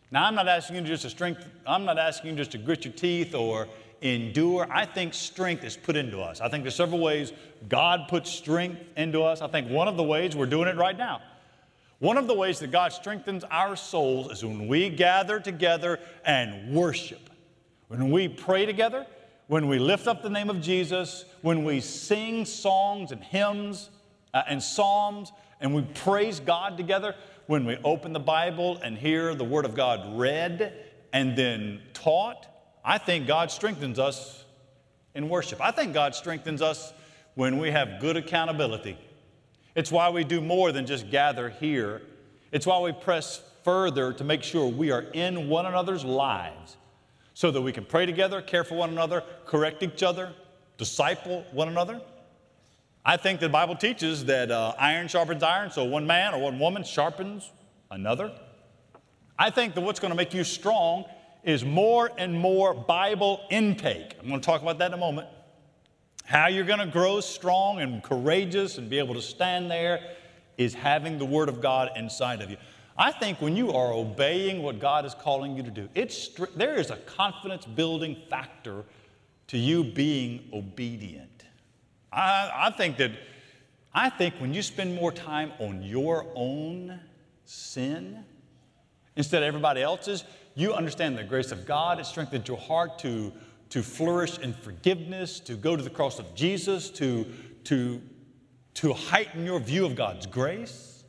Now, 0.09 0.25
I'm 0.25 0.35
not 0.35 0.47
asking 0.47 0.77
you 0.77 0.81
just 0.83 1.03
to 1.03 1.09
strength, 1.09 1.45
I'm 1.65 1.85
not 1.85 1.97
asking 1.97 2.31
you 2.31 2.37
just 2.37 2.51
to 2.51 2.57
grit 2.57 2.85
your 2.85 2.93
teeth 2.93 3.35
or 3.35 3.67
endure. 4.01 4.67
I 4.71 4.85
think 4.85 5.13
strength 5.13 5.63
is 5.63 5.75
put 5.75 5.95
into 5.95 6.19
us. 6.19 6.39
I 6.39 6.49
think 6.49 6.63
there's 6.63 6.75
several 6.75 6.99
ways 6.99 7.33
God 7.67 8.07
puts 8.07 8.31
strength 8.31 8.81
into 8.95 9.23
us. 9.23 9.41
I 9.41 9.47
think 9.47 9.69
one 9.69 9.87
of 9.87 9.97
the 9.97 10.03
ways 10.03 10.35
we're 10.35 10.45
doing 10.45 10.67
it 10.67 10.75
right 10.75 10.97
now. 10.97 11.21
One 11.99 12.17
of 12.17 12.27
the 12.27 12.35
ways 12.35 12.59
that 12.59 12.71
God 12.71 12.93
strengthens 12.93 13.43
our 13.45 13.75
souls 13.75 14.31
is 14.31 14.45
when 14.45 14.67
we 14.67 14.89
gather 14.89 15.39
together 15.39 15.99
and 16.23 16.73
worship. 16.73 17.29
When 17.87 18.11
we 18.11 18.27
pray 18.27 18.65
together, 18.65 19.07
when 19.47 19.67
we 19.67 19.79
lift 19.79 20.07
up 20.07 20.21
the 20.21 20.29
name 20.29 20.49
of 20.49 20.61
Jesus, 20.61 21.25
when 21.41 21.63
we 21.63 21.79
sing 21.79 22.45
songs 22.45 23.11
and 23.11 23.23
hymns 23.23 23.89
uh, 24.33 24.43
and 24.47 24.61
psalms, 24.61 25.31
and 25.59 25.73
we 25.73 25.81
praise 25.95 26.39
God 26.39 26.77
together, 26.77 27.15
when 27.47 27.65
we 27.65 27.77
open 27.83 28.13
the 28.13 28.19
Bible 28.19 28.77
and 28.83 28.97
hear 28.97 29.33
the 29.33 29.43
Word 29.43 29.65
of 29.65 29.73
God 29.73 30.17
read 30.19 30.73
and 31.13 31.37
then 31.37 31.81
taught, 31.93 32.45
I 32.83 32.97
think 32.97 33.25
God 33.25 33.51
strengthens 33.51 33.99
us 33.99 34.43
in 35.15 35.29
worship. 35.29 35.59
I 35.61 35.71
think 35.71 35.93
God 35.93 36.13
strengthens 36.13 36.61
us 36.61 36.93
when 37.35 37.57
we 37.57 37.71
have 37.71 37.99
good 37.99 38.17
accountability. 38.17 38.97
It's 39.75 39.91
why 39.91 40.09
we 40.09 40.23
do 40.23 40.41
more 40.41 40.71
than 40.71 40.85
just 40.85 41.09
gather 41.09 41.49
here. 41.49 42.01
It's 42.51 42.65
why 42.65 42.79
we 42.79 42.91
press 42.91 43.41
further 43.63 44.11
to 44.13 44.23
make 44.23 44.43
sure 44.43 44.67
we 44.67 44.91
are 44.91 45.01
in 45.13 45.49
one 45.49 45.65
another's 45.65 46.03
lives 46.03 46.77
so 47.33 47.51
that 47.51 47.61
we 47.61 47.71
can 47.71 47.85
pray 47.85 48.05
together, 48.05 48.41
care 48.41 48.63
for 48.63 48.75
one 48.75 48.89
another, 48.89 49.23
correct 49.45 49.83
each 49.83 50.03
other, 50.03 50.33
disciple 50.77 51.45
one 51.51 51.67
another. 51.67 52.01
I 53.09 53.15
think 53.15 53.39
the 53.39 53.47
Bible 53.47 53.77
teaches 53.77 54.25
that 54.25 54.51
uh, 54.51 54.73
iron 54.77 55.07
sharpens 55.07 55.41
iron, 55.41 55.71
so 55.71 55.85
one 55.85 56.05
man 56.05 56.33
or 56.33 56.41
one 56.41 56.59
woman 56.59 56.83
sharpens 56.83 57.49
another. 57.89 58.33
I 59.39 59.49
think 59.49 59.75
that 59.75 59.81
what's 59.81 60.01
going 60.01 60.11
to 60.11 60.17
make 60.17 60.33
you 60.33 60.43
strong 60.43 61.05
is 61.41 61.63
more 61.63 62.11
and 62.17 62.37
more 62.37 62.73
Bible 62.73 63.39
intake. 63.49 64.17
I'm 64.19 64.27
going 64.27 64.41
to 64.41 64.45
talk 64.45 64.61
about 64.61 64.79
that 64.79 64.87
in 64.87 64.93
a 64.93 64.97
moment. 64.97 65.29
How 66.25 66.47
you're 66.47 66.65
going 66.65 66.79
to 66.79 66.85
grow 66.85 67.21
strong 67.21 67.79
and 67.79 68.03
courageous 68.03 68.77
and 68.77 68.89
be 68.89 68.99
able 68.99 69.13
to 69.13 69.21
stand 69.21 69.71
there 69.71 70.01
is 70.57 70.73
having 70.73 71.17
the 71.17 71.23
Word 71.23 71.47
of 71.47 71.61
God 71.61 71.91
inside 71.95 72.41
of 72.41 72.49
you. 72.49 72.57
I 72.97 73.13
think 73.13 73.39
when 73.39 73.55
you 73.55 73.71
are 73.71 73.93
obeying 73.93 74.63
what 74.63 74.79
God 74.81 75.05
is 75.05 75.13
calling 75.13 75.55
you 75.55 75.63
to 75.63 75.71
do, 75.71 75.87
it's, 75.95 76.27
there 76.57 76.75
is 76.75 76.91
a 76.91 76.97
confidence 76.97 77.63
building 77.63 78.17
factor 78.29 78.83
to 79.47 79.57
you 79.57 79.85
being 79.85 80.49
obedient. 80.51 81.36
I, 82.11 82.51
I, 82.53 82.69
think 82.71 82.97
that, 82.97 83.11
I 83.93 84.09
think 84.09 84.35
when 84.35 84.53
you 84.53 84.61
spend 84.61 84.95
more 84.95 85.11
time 85.11 85.51
on 85.59 85.81
your 85.81 86.25
own 86.35 86.99
sin 87.45 88.23
instead 89.15 89.43
of 89.43 89.47
everybody 89.47 89.81
else's, 89.81 90.23
you 90.55 90.73
understand 90.73 91.17
the 91.17 91.23
grace 91.23 91.51
of 91.51 91.65
God. 91.65 91.99
It 91.99 92.05
strengthens 92.05 92.47
your 92.47 92.57
heart 92.57 92.99
to, 92.99 93.31
to 93.69 93.83
flourish 93.83 94.39
in 94.39 94.53
forgiveness, 94.53 95.39
to 95.41 95.55
go 95.55 95.75
to 95.75 95.83
the 95.83 95.89
cross 95.89 96.19
of 96.19 96.33
Jesus, 96.33 96.89
to, 96.91 97.25
to, 97.65 98.01
to 98.75 98.93
heighten 98.93 99.45
your 99.45 99.59
view 99.59 99.85
of 99.85 99.95
God's 99.95 100.25
grace. 100.25 101.03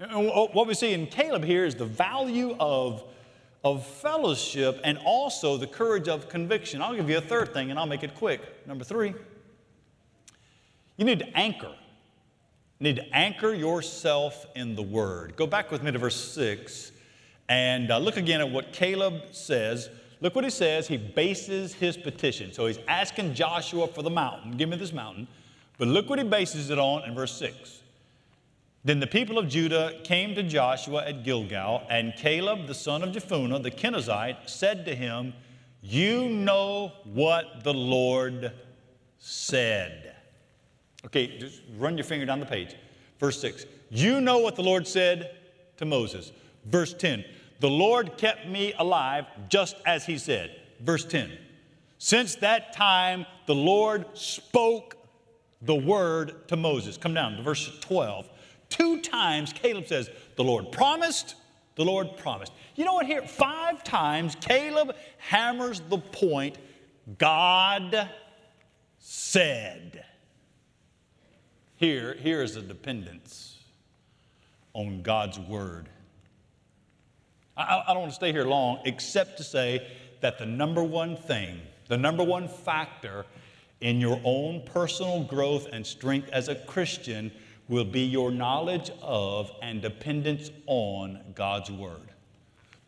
And 0.00 0.28
what 0.28 0.66
we 0.66 0.72
see 0.74 0.94
in 0.94 1.06
Caleb 1.06 1.44
here 1.44 1.66
is 1.66 1.74
the 1.74 1.84
value 1.84 2.56
of, 2.58 3.04
of 3.62 3.86
fellowship 3.86 4.80
and 4.82 4.98
also 5.04 5.58
the 5.58 5.66
courage 5.66 6.08
of 6.08 6.30
conviction. 6.30 6.80
I'll 6.80 6.96
give 6.96 7.10
you 7.10 7.18
a 7.18 7.22
third 7.22 7.52
thing 7.52 7.70
and 7.70 7.78
I'll 7.78 7.86
make 7.86 8.02
it 8.02 8.14
quick. 8.14 8.66
Number 8.66 8.82
three. 8.82 9.14
You 11.00 11.06
need 11.06 11.20
to 11.20 11.34
anchor. 11.36 11.72
You 12.78 12.84
need 12.84 12.96
to 12.96 13.16
anchor 13.16 13.54
yourself 13.54 14.44
in 14.54 14.76
the 14.76 14.82
Word. 14.82 15.34
Go 15.34 15.46
back 15.46 15.70
with 15.70 15.82
me 15.82 15.90
to 15.90 15.98
verse 15.98 16.14
6 16.34 16.92
and 17.48 17.90
uh, 17.90 17.96
look 17.96 18.18
again 18.18 18.42
at 18.42 18.50
what 18.50 18.74
Caleb 18.74 19.22
says. 19.32 19.88
Look 20.20 20.34
what 20.34 20.44
he 20.44 20.50
says. 20.50 20.86
He 20.86 20.98
bases 20.98 21.72
his 21.72 21.96
petition. 21.96 22.52
So 22.52 22.66
he's 22.66 22.78
asking 22.86 23.32
Joshua 23.32 23.88
for 23.88 24.02
the 24.02 24.10
mountain. 24.10 24.58
Give 24.58 24.68
me 24.68 24.76
this 24.76 24.92
mountain. 24.92 25.26
But 25.78 25.88
look 25.88 26.10
what 26.10 26.18
he 26.18 26.24
bases 26.26 26.68
it 26.68 26.78
on 26.78 27.08
in 27.08 27.14
verse 27.14 27.34
6. 27.38 27.80
Then 28.84 29.00
the 29.00 29.06
people 29.06 29.38
of 29.38 29.48
Judah 29.48 30.00
came 30.04 30.34
to 30.34 30.42
Joshua 30.42 31.06
at 31.06 31.24
Gilgal, 31.24 31.82
and 31.88 32.14
Caleb, 32.14 32.66
the 32.66 32.74
son 32.74 33.02
of 33.02 33.14
Jephunneh, 33.14 33.62
the 33.62 33.70
Kenizzite, 33.70 34.50
said 34.50 34.84
to 34.84 34.94
him, 34.94 35.32
You 35.80 36.28
know 36.28 36.92
what 37.04 37.64
the 37.64 37.72
Lord 37.72 38.52
said. 39.18 40.09
Okay, 41.06 41.38
just 41.38 41.62
run 41.78 41.96
your 41.96 42.04
finger 42.04 42.26
down 42.26 42.40
the 42.40 42.46
page. 42.46 42.74
Verse 43.18 43.40
6. 43.40 43.66
You 43.90 44.20
know 44.20 44.38
what 44.38 44.56
the 44.56 44.62
Lord 44.62 44.86
said 44.86 45.36
to 45.78 45.84
Moses. 45.84 46.32
Verse 46.66 46.94
10. 46.94 47.24
The 47.60 47.70
Lord 47.70 48.16
kept 48.16 48.46
me 48.48 48.72
alive 48.78 49.26
just 49.48 49.76
as 49.86 50.04
he 50.04 50.18
said. 50.18 50.56
Verse 50.80 51.04
10. 51.04 51.30
Since 51.98 52.36
that 52.36 52.72
time, 52.72 53.26
the 53.46 53.54
Lord 53.54 54.06
spoke 54.14 54.96
the 55.62 55.74
word 55.74 56.48
to 56.48 56.56
Moses. 56.56 56.96
Come 56.96 57.12
down 57.12 57.36
to 57.36 57.42
verse 57.42 57.78
12. 57.80 58.28
Two 58.70 59.00
times 59.02 59.52
Caleb 59.52 59.86
says, 59.86 60.08
The 60.36 60.44
Lord 60.44 60.72
promised, 60.72 61.34
the 61.74 61.84
Lord 61.84 62.16
promised. 62.16 62.52
You 62.76 62.84
know 62.84 62.94
what 62.94 63.06
here? 63.06 63.22
Five 63.22 63.84
times 63.84 64.36
Caleb 64.40 64.94
hammers 65.18 65.80
the 65.80 65.98
point 65.98 66.56
God 67.18 68.08
said. 68.98 70.04
Here, 71.80 72.14
here 72.20 72.42
is 72.42 72.56
a 72.56 72.60
dependence 72.60 73.58
on 74.74 75.00
God's 75.00 75.38
word. 75.38 75.88
I, 77.56 77.84
I 77.88 77.94
don't 77.94 78.00
want 78.02 78.10
to 78.10 78.16
stay 78.16 78.32
here 78.32 78.44
long 78.44 78.80
except 78.84 79.38
to 79.38 79.44
say 79.44 79.90
that 80.20 80.38
the 80.38 80.44
number 80.44 80.84
one 80.84 81.16
thing, 81.16 81.58
the 81.88 81.96
number 81.96 82.22
one 82.22 82.48
factor 82.48 83.24
in 83.80 83.98
your 83.98 84.20
own 84.24 84.62
personal 84.66 85.24
growth 85.24 85.68
and 85.72 85.86
strength 85.86 86.28
as 86.34 86.48
a 86.48 86.54
Christian 86.54 87.32
will 87.66 87.86
be 87.86 88.02
your 88.02 88.30
knowledge 88.30 88.90
of 89.00 89.50
and 89.62 89.80
dependence 89.80 90.50
on 90.66 91.18
God's 91.34 91.70
Word. 91.70 92.09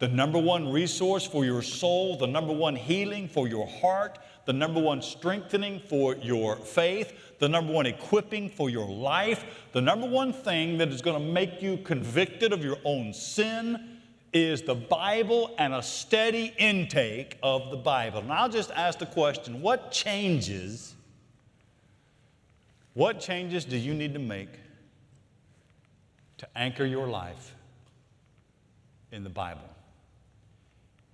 The 0.02 0.08
number 0.08 0.40
one 0.40 0.72
resource 0.72 1.24
for 1.24 1.44
your 1.44 1.62
soul, 1.62 2.16
the 2.16 2.26
number 2.26 2.52
one 2.52 2.74
healing 2.74 3.28
for 3.28 3.46
your 3.46 3.68
heart, 3.68 4.18
the 4.46 4.52
number 4.52 4.80
one 4.80 5.00
strengthening 5.00 5.78
for 5.78 6.16
your 6.16 6.56
faith, 6.56 7.12
the 7.38 7.48
number 7.48 7.72
one 7.72 7.86
equipping 7.86 8.48
for 8.48 8.68
your 8.68 8.88
life, 8.88 9.44
the 9.70 9.80
number 9.80 10.08
one 10.08 10.32
thing 10.32 10.76
that 10.78 10.88
is 10.88 11.02
going 11.02 11.24
to 11.24 11.32
make 11.32 11.62
you 11.62 11.76
convicted 11.76 12.52
of 12.52 12.64
your 12.64 12.78
own 12.84 13.12
sin 13.12 14.00
is 14.32 14.62
the 14.62 14.74
Bible 14.74 15.54
and 15.56 15.72
a 15.72 15.80
steady 15.84 16.52
intake 16.58 17.38
of 17.40 17.70
the 17.70 17.76
Bible. 17.76 18.22
And 18.22 18.32
I'll 18.32 18.48
just 18.48 18.72
ask 18.72 18.98
the 18.98 19.06
question 19.06 19.62
what 19.62 19.92
changes? 19.92 20.96
What 22.94 23.20
changes 23.20 23.64
do 23.64 23.76
you 23.76 23.94
need 23.94 24.14
to 24.14 24.18
make 24.20 24.50
to 26.38 26.48
anchor 26.58 26.86
your 26.86 27.06
life 27.06 27.54
in 29.12 29.22
the 29.22 29.30
Bible? 29.30 29.71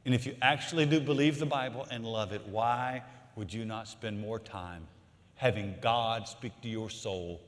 And 0.05 0.15
if 0.15 0.27
you 0.27 0.35
actually 0.41 0.87
do 0.87 1.01
believe 1.01 1.39
the 1.39 1.47
Bible 1.47 1.87
and 1.91 2.05
love 2.05 2.33
it, 2.33 2.47
why 2.47 3.03
would 3.37 3.53
you 3.53 3.65
not 3.65 3.89
spend 3.89 4.19
more 4.21 4.39
time 4.39 4.87
having 5.35 5.75
God 5.81 6.27
speak 6.27 6.53
to 6.63 6.69
your 6.69 6.91
soul 6.91 7.41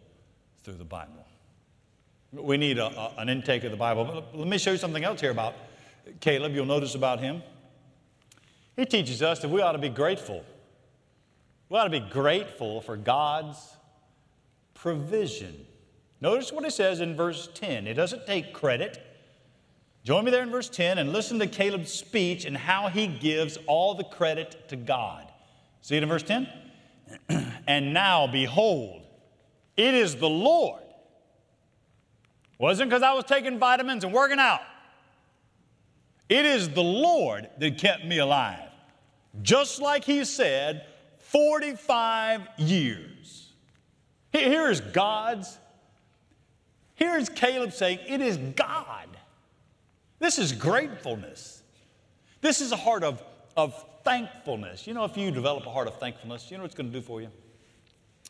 through 0.62 0.74
the 0.74 0.84
Bible? 0.84 1.26
We 2.32 2.56
need 2.56 2.78
a, 2.78 2.86
a, 2.86 3.14
an 3.18 3.28
intake 3.28 3.64
of 3.64 3.70
the 3.70 3.76
Bible. 3.76 4.04
But 4.04 4.38
let 4.38 4.46
me 4.46 4.58
show 4.58 4.72
you 4.72 4.78
something 4.78 5.02
else 5.02 5.20
here 5.20 5.30
about 5.30 5.54
Caleb. 6.20 6.54
You'll 6.54 6.66
notice 6.66 6.94
about 6.94 7.20
him. 7.20 7.42
He 8.76 8.86
teaches 8.86 9.22
us 9.22 9.40
that 9.40 9.48
we 9.48 9.60
ought 9.62 9.72
to 9.72 9.78
be 9.78 9.88
grateful. 9.88 10.44
We 11.68 11.78
ought 11.78 11.84
to 11.84 11.90
be 11.90 12.00
grateful 12.00 12.80
for 12.80 12.96
God's 12.96 13.76
provision. 14.74 15.66
Notice 16.20 16.52
what 16.52 16.64
it 16.64 16.72
says 16.72 17.00
in 17.00 17.16
verse 17.16 17.48
10. 17.54 17.86
It 17.86 17.94
doesn't 17.94 18.26
take 18.26 18.52
credit. 18.52 19.06
Join 20.02 20.24
me 20.24 20.30
there 20.30 20.42
in 20.42 20.50
verse 20.50 20.68
10 20.68 20.98
and 20.98 21.12
listen 21.12 21.38
to 21.40 21.46
Caleb's 21.46 21.92
speech 21.92 22.44
and 22.44 22.56
how 22.56 22.88
he 22.88 23.06
gives 23.06 23.58
all 23.66 23.94
the 23.94 24.04
credit 24.04 24.68
to 24.68 24.76
God. 24.76 25.30
See 25.82 25.96
it 25.96 26.02
in 26.02 26.08
verse 26.08 26.22
10? 26.22 26.48
and 27.66 27.92
now, 27.92 28.26
behold, 28.26 29.02
it 29.76 29.94
is 29.94 30.16
the 30.16 30.28
Lord. 30.28 30.82
Wasn't 32.58 32.88
because 32.88 33.02
I 33.02 33.12
was 33.12 33.24
taking 33.24 33.58
vitamins 33.58 34.04
and 34.04 34.12
working 34.12 34.38
out. 34.38 34.60
It 36.28 36.46
is 36.46 36.68
the 36.68 36.82
Lord 36.82 37.48
that 37.58 37.78
kept 37.78 38.04
me 38.04 38.18
alive. 38.18 38.68
Just 39.42 39.80
like 39.80 40.04
he 40.04 40.24
said, 40.24 40.86
45 41.18 42.48
years. 42.58 43.52
Here 44.32 44.70
is 44.70 44.80
God's, 44.80 45.58
here 46.94 47.16
is 47.16 47.28
Caleb 47.28 47.72
saying, 47.72 47.98
It 48.06 48.20
is 48.20 48.36
God. 48.36 49.09
This 50.20 50.38
is 50.38 50.52
gratefulness. 50.52 51.62
This 52.42 52.60
is 52.60 52.70
a 52.70 52.76
heart 52.76 53.02
of, 53.02 53.22
of 53.56 53.84
thankfulness. 54.04 54.86
You 54.86 54.94
know, 54.94 55.04
if 55.04 55.16
you 55.16 55.30
develop 55.30 55.66
a 55.66 55.70
heart 55.70 55.88
of 55.88 55.98
thankfulness, 55.98 56.50
you 56.50 56.58
know 56.58 56.62
what 56.62 56.66
it's 56.66 56.74
going 56.76 56.92
to 56.92 56.98
do 57.00 57.04
for 57.04 57.20
you? 57.20 57.28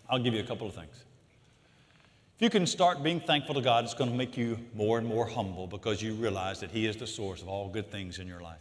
I'll 0.08 0.18
give 0.20 0.32
you 0.32 0.40
a 0.40 0.46
couple 0.46 0.66
of 0.66 0.74
things. 0.74 1.04
If 2.36 2.42
you 2.42 2.48
can 2.48 2.66
start 2.66 3.02
being 3.02 3.20
thankful 3.20 3.54
to 3.56 3.60
God, 3.60 3.84
it's 3.84 3.92
going 3.92 4.10
to 4.10 4.16
make 4.16 4.36
you 4.36 4.58
more 4.74 4.98
and 4.98 5.06
more 5.06 5.26
humble 5.26 5.66
because 5.66 6.00
you 6.00 6.14
realize 6.14 6.60
that 6.60 6.70
He 6.70 6.86
is 6.86 6.96
the 6.96 7.06
source 7.06 7.42
of 7.42 7.48
all 7.48 7.68
good 7.68 7.90
things 7.90 8.18
in 8.18 8.26
your 8.26 8.40
life. 8.40 8.58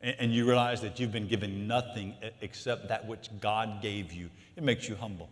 And 0.00 0.32
you 0.32 0.46
realize 0.46 0.80
that 0.80 0.98
you've 0.98 1.12
been 1.12 1.28
given 1.28 1.66
nothing 1.66 2.14
except 2.40 2.88
that 2.88 3.06
which 3.06 3.28
God 3.40 3.82
gave 3.82 4.12
you. 4.12 4.30
It 4.56 4.62
makes 4.62 4.88
you 4.88 4.96
humble. 4.96 5.28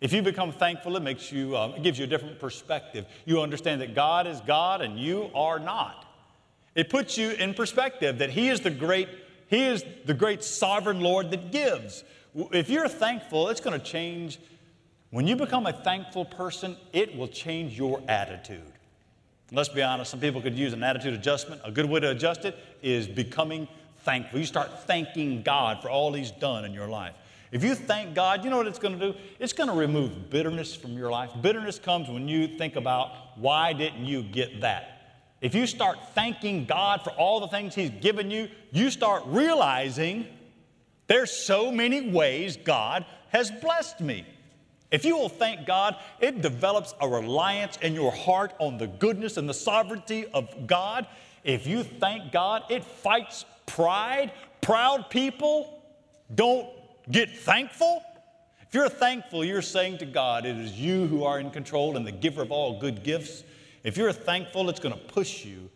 If 0.00 0.12
you 0.12 0.22
become 0.22 0.52
thankful, 0.52 0.96
it 0.96 1.02
makes 1.02 1.30
you, 1.30 1.56
um, 1.56 1.74
it 1.74 1.82
gives 1.82 1.98
you 1.98 2.04
a 2.04 2.08
different 2.08 2.38
perspective. 2.38 3.06
You 3.26 3.42
understand 3.42 3.80
that 3.82 3.94
God 3.94 4.26
is 4.26 4.40
God 4.40 4.80
and 4.80 4.98
you 4.98 5.30
are 5.34 5.58
not. 5.58 6.06
It 6.74 6.88
puts 6.88 7.18
you 7.18 7.30
in 7.30 7.52
perspective 7.52 8.18
that 8.18 8.30
He 8.30 8.48
is 8.48 8.60
the 8.60 8.70
great 8.70 9.08
he 9.50 9.64
is 9.64 9.84
the 10.06 10.14
great 10.14 10.44
sovereign 10.44 11.00
Lord 11.00 11.32
that 11.32 11.50
gives. 11.50 12.04
If 12.52 12.70
you're 12.70 12.88
thankful, 12.88 13.48
it's 13.48 13.60
going 13.60 13.78
to 13.78 13.84
change. 13.84 14.38
When 15.10 15.26
you 15.26 15.34
become 15.34 15.66
a 15.66 15.72
thankful 15.72 16.24
person, 16.24 16.76
it 16.92 17.16
will 17.16 17.26
change 17.26 17.76
your 17.76 18.00
attitude. 18.06 18.72
Let's 19.50 19.68
be 19.68 19.82
honest, 19.82 20.12
some 20.12 20.20
people 20.20 20.40
could 20.40 20.56
use 20.56 20.72
an 20.72 20.84
attitude 20.84 21.14
adjustment. 21.14 21.62
A 21.64 21.72
good 21.72 21.86
way 21.86 21.98
to 21.98 22.12
adjust 22.12 22.44
it 22.44 22.56
is 22.80 23.08
becoming 23.08 23.66
thankful. 24.04 24.38
You 24.38 24.46
start 24.46 24.84
thanking 24.84 25.42
God 25.42 25.82
for 25.82 25.90
all 25.90 26.12
He's 26.12 26.30
done 26.30 26.64
in 26.64 26.72
your 26.72 26.86
life. 26.86 27.14
If 27.52 27.64
you 27.64 27.74
thank 27.74 28.14
God, 28.14 28.44
you 28.44 28.50
know 28.50 28.58
what 28.58 28.68
it's 28.68 28.78
going 28.78 28.98
to 28.98 29.12
do? 29.12 29.18
It's 29.38 29.52
going 29.52 29.68
to 29.68 29.74
remove 29.74 30.30
bitterness 30.30 30.74
from 30.74 30.96
your 30.96 31.10
life. 31.10 31.30
Bitterness 31.40 31.78
comes 31.78 32.08
when 32.08 32.28
you 32.28 32.56
think 32.58 32.76
about 32.76 33.10
why 33.36 33.72
didn't 33.72 34.04
you 34.04 34.22
get 34.22 34.60
that? 34.60 35.26
If 35.40 35.54
you 35.54 35.66
start 35.66 35.98
thanking 36.14 36.66
God 36.66 37.02
for 37.02 37.10
all 37.10 37.40
the 37.40 37.48
things 37.48 37.74
He's 37.74 37.90
given 37.90 38.30
you, 38.30 38.48
you 38.70 38.90
start 38.90 39.22
realizing 39.26 40.26
there's 41.06 41.32
so 41.32 41.72
many 41.72 42.10
ways 42.10 42.56
God 42.56 43.04
has 43.30 43.50
blessed 43.50 44.00
me. 44.00 44.24
If 44.92 45.04
you 45.04 45.16
will 45.16 45.28
thank 45.28 45.66
God, 45.66 45.96
it 46.20 46.42
develops 46.42 46.94
a 47.00 47.08
reliance 47.08 47.78
in 47.78 47.94
your 47.94 48.12
heart 48.12 48.54
on 48.58 48.76
the 48.76 48.86
goodness 48.86 49.36
and 49.36 49.48
the 49.48 49.54
sovereignty 49.54 50.26
of 50.26 50.66
God. 50.66 51.06
If 51.42 51.66
you 51.66 51.84
thank 51.84 52.32
God, 52.32 52.64
it 52.68 52.84
fights 52.84 53.44
pride. 53.66 54.32
Proud 54.60 55.08
people 55.08 55.82
don't 56.34 56.68
get 57.10 57.36
thankful. 57.36 58.02
If 58.62 58.74
you're 58.74 58.88
thankful, 58.88 59.44
you're 59.44 59.62
saying 59.62 59.98
to 59.98 60.06
God, 60.06 60.46
It 60.46 60.56
is 60.56 60.78
you 60.78 61.06
who 61.06 61.24
are 61.24 61.40
in 61.40 61.50
control 61.50 61.96
and 61.96 62.06
the 62.06 62.12
giver 62.12 62.42
of 62.42 62.52
all 62.52 62.78
good 62.78 63.02
gifts. 63.02 63.42
If 63.82 63.96
you're 63.96 64.12
thankful, 64.12 64.68
it's 64.68 64.80
going 64.80 64.94
to 64.94 65.00
push 65.00 65.44
you. 65.44 65.70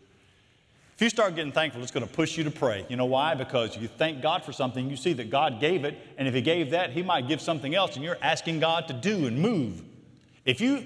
If 0.95 1.01
you 1.01 1.09
start 1.09 1.35
getting 1.35 1.51
thankful, 1.51 1.83
it's 1.83 1.91
going 1.91 2.07
to 2.07 2.13
push 2.13 2.37
you 2.37 2.45
to 2.45 2.51
pray. 2.51 2.85
You 2.87 2.95
know 2.95 3.05
why? 3.05 3.35
Because 3.35 3.75
you 3.75 3.89
thank 3.89 4.21
God 4.21 4.45
for 4.45 4.53
something, 4.53 4.89
you 4.89 4.95
see 4.95 5.11
that 5.13 5.29
God 5.29 5.59
gave 5.59 5.83
it, 5.83 5.97
and 6.17 6.25
if 6.25 6.33
He 6.33 6.41
gave 6.41 6.71
that, 6.71 6.91
He 6.91 7.03
might 7.03 7.27
give 7.27 7.41
something 7.41 7.75
else, 7.75 7.95
and 7.95 8.05
you're 8.05 8.17
asking 8.21 8.61
God 8.61 8.87
to 8.87 8.93
do 8.93 9.27
and 9.27 9.37
move. 9.37 9.83
If 10.45 10.61
you, 10.61 10.77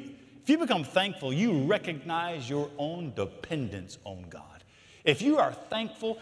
if 0.42 0.50
you 0.50 0.58
become 0.58 0.84
thankful, 0.84 1.32
you 1.32 1.66
recognize 1.66 2.50
your 2.50 2.72
own 2.80 3.14
dependence 3.16 4.00
on 4.04 4.26
God. 4.32 4.64
If 5.04 5.22
you 5.22 5.38
are 5.38 5.54
thankful, 5.54 6.18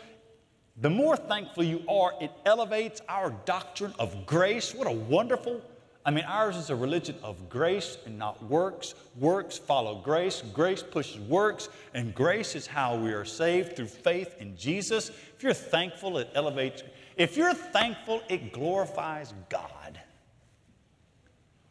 the 0.80 0.90
more 0.90 1.18
thankful 1.18 1.63
you 1.63 1.84
are, 1.90 2.13
it 2.22 2.32
elevates 2.46 3.02
our 3.10 3.32
doctrine 3.46 3.94
of 3.98 4.26
grace. 4.26 4.74
What 4.74 4.88
a 4.88 4.92
wonderful 4.92 5.62
I 6.08 6.10
mean, 6.10 6.24
ours 6.24 6.56
is 6.56 6.70
a 6.70 6.76
religion 6.76 7.18
of 7.22 7.50
grace 7.50 7.98
and 8.06 8.18
not 8.18 8.42
works. 8.42 8.96
Works 9.20 9.58
follow 9.58 9.96
grace. 9.96 10.42
Grace 10.54 10.82
pushes 10.82 11.20
works. 11.20 11.68
And 11.94 12.16
grace 12.16 12.56
is 12.56 12.66
how 12.66 12.96
we 12.96 13.12
are 13.12 13.26
saved 13.26 13.76
through 13.76 13.88
faith 13.88 14.34
in 14.40 14.56
Jesus. 14.56 15.10
If 15.10 15.44
you're 15.44 15.54
thankful, 15.54 16.18
it 16.18 16.30
elevates. 16.34 16.84
If 17.18 17.36
you're 17.36 17.54
thankful, 17.54 18.22
it 18.30 18.54
glorifies 18.54 19.34
God. 19.50 20.00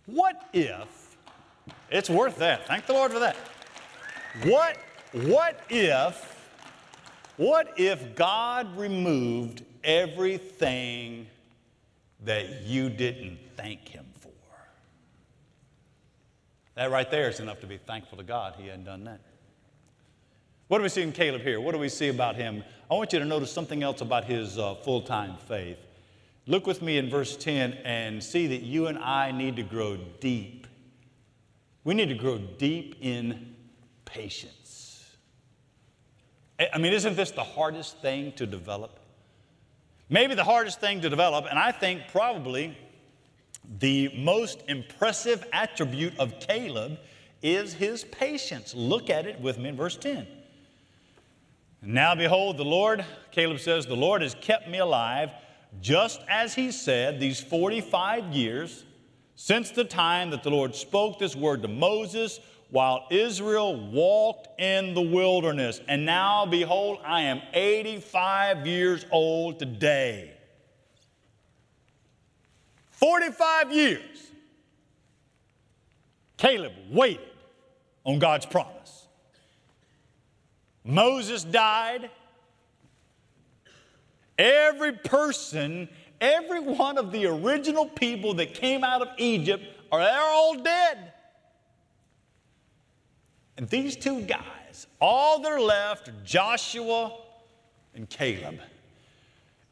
What 0.04 0.50
if, 0.52 1.16
it's 1.90 2.10
worth 2.10 2.36
that. 2.36 2.66
Thank 2.66 2.84
the 2.84 2.92
Lord 2.92 3.12
for 3.12 3.20
that. 3.20 3.36
What, 4.44 4.76
what 5.12 5.62
if, 5.70 6.35
what 7.36 7.78
if 7.78 8.14
God 8.14 8.76
removed 8.76 9.62
everything 9.84 11.26
that 12.24 12.62
you 12.62 12.88
didn't 12.90 13.38
thank 13.56 13.88
Him 13.88 14.06
for? 14.20 14.30
that 16.76 16.90
right 16.90 17.10
there 17.10 17.28
is 17.28 17.40
enough 17.40 17.60
to 17.60 17.66
be 17.66 17.78
thankful 17.78 18.18
to 18.18 18.24
God 18.24 18.54
he 18.58 18.68
hadn't 18.68 18.84
done 18.84 19.04
that. 19.04 19.20
What 20.68 20.78
do 20.78 20.82
we 20.82 20.88
see 20.88 21.02
in 21.02 21.12
Caleb 21.12 21.42
here? 21.42 21.60
What 21.60 21.72
do 21.72 21.78
we 21.78 21.88
see 21.88 22.08
about 22.08 22.36
him? 22.36 22.62
I 22.90 22.94
want 22.94 23.12
you 23.12 23.18
to 23.18 23.24
notice 23.24 23.52
something 23.52 23.82
else 23.82 24.00
about 24.00 24.24
his 24.24 24.58
uh, 24.58 24.74
full 24.74 25.00
time 25.00 25.36
faith. 25.48 25.78
Look 26.46 26.66
with 26.66 26.82
me 26.82 26.98
in 26.98 27.08
verse 27.08 27.36
10 27.36 27.72
and 27.84 28.22
see 28.22 28.46
that 28.48 28.62
you 28.62 28.86
and 28.86 28.98
I 28.98 29.32
need 29.32 29.56
to 29.56 29.62
grow 29.62 29.96
deep. 30.20 30.66
We 31.84 31.94
need 31.94 32.08
to 32.08 32.14
grow 32.14 32.38
deep 32.38 32.96
in 33.00 33.54
patience. 34.04 34.55
I 36.58 36.78
mean, 36.78 36.92
isn't 36.92 37.16
this 37.16 37.30
the 37.30 37.44
hardest 37.44 38.00
thing 38.00 38.32
to 38.32 38.46
develop? 38.46 38.98
Maybe 40.08 40.34
the 40.34 40.44
hardest 40.44 40.80
thing 40.80 41.00
to 41.02 41.10
develop, 41.10 41.46
and 41.50 41.58
I 41.58 41.72
think 41.72 42.02
probably 42.12 42.76
the 43.78 44.12
most 44.16 44.62
impressive 44.68 45.44
attribute 45.52 46.16
of 46.18 46.38
Caleb 46.40 46.98
is 47.42 47.74
his 47.74 48.04
patience. 48.04 48.74
Look 48.74 49.10
at 49.10 49.26
it 49.26 49.40
with 49.40 49.58
me 49.58 49.70
in 49.70 49.76
verse 49.76 49.96
10. 49.96 50.26
Now, 51.82 52.14
behold, 52.14 52.56
the 52.56 52.64
Lord, 52.64 53.04
Caleb 53.32 53.60
says, 53.60 53.86
the 53.86 53.96
Lord 53.96 54.22
has 54.22 54.34
kept 54.34 54.68
me 54.68 54.78
alive 54.78 55.30
just 55.80 56.20
as 56.28 56.54
he 56.54 56.72
said 56.72 57.20
these 57.20 57.40
45 57.40 58.32
years 58.32 58.84
since 59.34 59.70
the 59.70 59.84
time 59.84 60.30
that 60.30 60.42
the 60.42 60.50
Lord 60.50 60.74
spoke 60.74 61.18
this 61.18 61.36
word 61.36 61.62
to 61.62 61.68
Moses 61.68 62.40
while 62.70 63.06
Israel 63.10 63.76
walked 63.90 64.60
in 64.60 64.94
the 64.94 65.00
wilderness. 65.00 65.80
And 65.88 66.04
now, 66.04 66.46
behold, 66.46 66.98
I 67.04 67.22
am 67.22 67.40
85 67.52 68.66
years 68.66 69.06
old 69.10 69.58
today. 69.58 70.32
45 72.90 73.72
years. 73.72 74.32
Caleb 76.36 76.72
waited 76.90 77.20
on 78.04 78.18
God's 78.18 78.46
promise. 78.46 79.06
Moses 80.84 81.44
died. 81.44 82.10
Every 84.38 84.92
person, 84.92 85.88
every 86.20 86.60
one 86.60 86.98
of 86.98 87.10
the 87.10 87.26
original 87.26 87.86
people 87.86 88.34
that 88.34 88.54
came 88.54 88.84
out 88.84 89.02
of 89.02 89.08
Egypt 89.18 89.64
are 89.90 90.00
they're 90.00 90.20
all 90.20 90.56
dead. 90.56 91.12
And 93.56 93.68
these 93.68 93.96
two 93.96 94.22
guys, 94.22 94.86
all 95.00 95.40
that 95.40 95.50
are 95.50 95.60
left 95.60 96.08
are 96.08 96.14
Joshua 96.24 97.16
and 97.94 98.08
Caleb. 98.08 98.60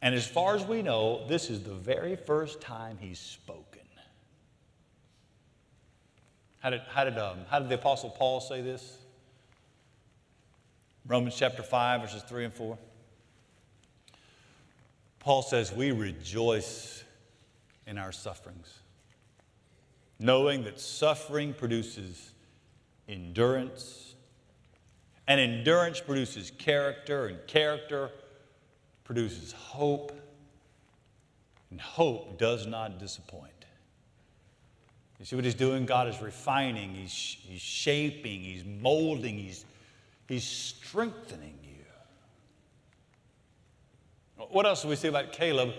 And 0.01 0.15
as 0.15 0.27
far 0.27 0.55
as 0.55 0.65
we 0.65 0.83
know, 0.83 1.27
this 1.29 1.51
is 1.51 1.63
the 1.63 1.75
very 1.75 2.17
first 2.17 2.61
time 2.61 2.99
he's 3.01 3.19
spoken. 3.19 3.81
How 6.61 6.71
did, 6.71 6.81
how 6.89 7.05
did, 7.05 7.19
um, 7.19 7.39
how 7.49 7.59
did 7.59 7.69
the 7.69 7.75
Apostle 7.75 8.11
Paul 8.11 8.41
say 8.41 8.63
this? 8.63 8.99
Romans 11.07 11.37
chapter 11.37 11.63
5, 11.63 12.01
verses 12.01 12.23
3 12.23 12.47
and 12.47 12.55
4. 12.55 12.79
Paul 15.21 15.43
says, 15.43 15.73
We 15.73 15.91
rejoice 15.91 17.05
in 17.87 17.99
our 17.99 18.13
sufferings, 18.13 18.81
knowing 20.19 20.65
that 20.65 20.81
suffering 20.81 21.53
produces 21.53 22.34
endurance, 23.09 24.15
and 25.27 25.41
endurance 25.41 26.01
produces 26.01 26.51
character, 26.51 27.27
and 27.27 27.47
character 27.47 28.11
produces 29.05 29.53
hope, 29.53 30.13
and 31.71 31.81
hope 31.81 32.39
does 32.39 32.67
not 32.67 32.99
disappoint. 32.99 33.51
You 35.19 35.27
see 35.27 35.37
what 35.37 35.45
he's 35.45 35.55
doing? 35.55 35.87
God 35.87 36.09
is 36.09 36.21
refining, 36.21 36.95
he's, 36.95 37.39
he's 37.49 37.61
shaping, 37.61 38.41
he's 38.41 38.65
molding, 38.65 39.39
he's, 39.39 39.65
he's 40.29 40.45
strengthening 40.45 41.59
you. 41.63 41.71
What 44.51 44.67
else 44.67 44.83
do 44.83 44.89
we 44.89 44.97
see 44.97 45.09
about 45.09 45.33
Caleb? 45.33 45.73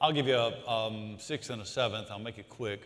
I'll 0.00 0.12
give 0.12 0.26
you 0.26 0.36
a 0.36 0.70
um, 0.70 1.16
sixth 1.18 1.50
and 1.50 1.60
a 1.60 1.64
seventh. 1.66 2.10
I'll 2.10 2.18
make 2.18 2.38
it 2.38 2.48
quick. 2.48 2.82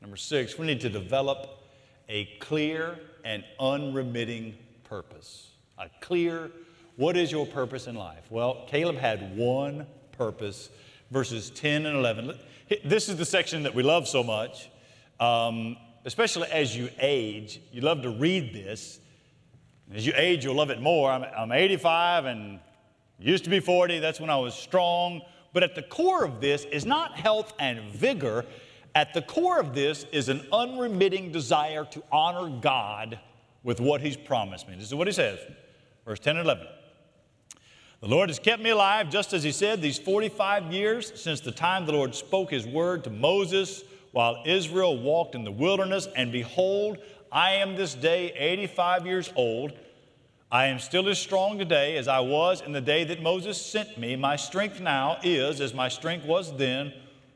Number 0.00 0.16
six, 0.16 0.58
we 0.58 0.66
need 0.66 0.80
to 0.82 0.90
develop 0.90 1.63
a 2.08 2.26
clear 2.40 2.98
and 3.24 3.44
unremitting 3.58 4.56
purpose. 4.84 5.50
A 5.78 5.88
clear, 6.00 6.50
what 6.96 7.16
is 7.16 7.32
your 7.32 7.46
purpose 7.46 7.86
in 7.86 7.94
life? 7.94 8.30
Well, 8.30 8.64
Caleb 8.68 8.96
had 8.96 9.36
one 9.36 9.86
purpose, 10.12 10.70
verses 11.10 11.50
10 11.50 11.86
and 11.86 11.96
11. 11.96 12.38
This 12.84 13.08
is 13.08 13.16
the 13.16 13.24
section 13.24 13.62
that 13.64 13.74
we 13.74 13.82
love 13.82 14.06
so 14.06 14.22
much, 14.22 14.70
um, 15.20 15.76
especially 16.04 16.48
as 16.50 16.76
you 16.76 16.88
age. 17.00 17.60
You 17.72 17.80
love 17.80 18.02
to 18.02 18.10
read 18.10 18.52
this. 18.52 19.00
As 19.92 20.06
you 20.06 20.12
age, 20.16 20.44
you'll 20.44 20.54
love 20.54 20.70
it 20.70 20.80
more. 20.80 21.10
I'm, 21.10 21.24
I'm 21.24 21.52
85 21.52 22.26
and 22.26 22.60
used 23.18 23.44
to 23.44 23.50
be 23.50 23.60
40. 23.60 23.98
That's 23.98 24.20
when 24.20 24.30
I 24.30 24.36
was 24.36 24.54
strong. 24.54 25.22
But 25.52 25.62
at 25.62 25.74
the 25.74 25.82
core 25.82 26.24
of 26.24 26.40
this 26.40 26.64
is 26.64 26.84
not 26.84 27.16
health 27.16 27.52
and 27.58 27.80
vigor. 27.92 28.44
At 28.94 29.12
the 29.12 29.22
core 29.22 29.58
of 29.58 29.74
this 29.74 30.04
is 30.12 30.28
an 30.28 30.46
unremitting 30.52 31.32
desire 31.32 31.84
to 31.86 32.02
honor 32.12 32.48
God 32.60 33.18
with 33.64 33.80
what 33.80 34.00
He's 34.00 34.16
promised 34.16 34.68
me. 34.68 34.76
This 34.76 34.86
is 34.86 34.94
what 34.94 35.08
He 35.08 35.12
says, 35.12 35.40
verse 36.04 36.20
10 36.20 36.36
and 36.36 36.44
11. 36.44 36.66
The 38.00 38.08
Lord 38.08 38.28
has 38.28 38.38
kept 38.38 38.62
me 38.62 38.70
alive, 38.70 39.10
just 39.10 39.32
as 39.32 39.42
He 39.42 39.50
said, 39.50 39.82
these 39.82 39.98
45 39.98 40.72
years 40.72 41.12
since 41.20 41.40
the 41.40 41.50
time 41.50 41.86
the 41.86 41.92
Lord 41.92 42.14
spoke 42.14 42.50
His 42.50 42.66
word 42.66 43.02
to 43.04 43.10
Moses 43.10 43.82
while 44.12 44.42
Israel 44.46 44.96
walked 44.96 45.34
in 45.34 45.42
the 45.42 45.50
wilderness. 45.50 46.06
And 46.14 46.30
behold, 46.30 46.98
I 47.32 47.54
am 47.54 47.74
this 47.74 47.94
day 47.94 48.32
85 48.36 49.06
years 49.06 49.32
old. 49.34 49.72
I 50.52 50.66
am 50.66 50.78
still 50.78 51.08
as 51.08 51.18
strong 51.18 51.58
today 51.58 51.96
as 51.96 52.06
I 52.06 52.20
was 52.20 52.60
in 52.60 52.70
the 52.70 52.80
day 52.80 53.02
that 53.04 53.20
Moses 53.20 53.60
sent 53.60 53.98
me. 53.98 54.14
My 54.14 54.36
strength 54.36 54.80
now 54.80 55.18
is 55.24 55.60
as 55.60 55.74
my 55.74 55.88
strength 55.88 56.26
was 56.26 56.56
then 56.56 56.92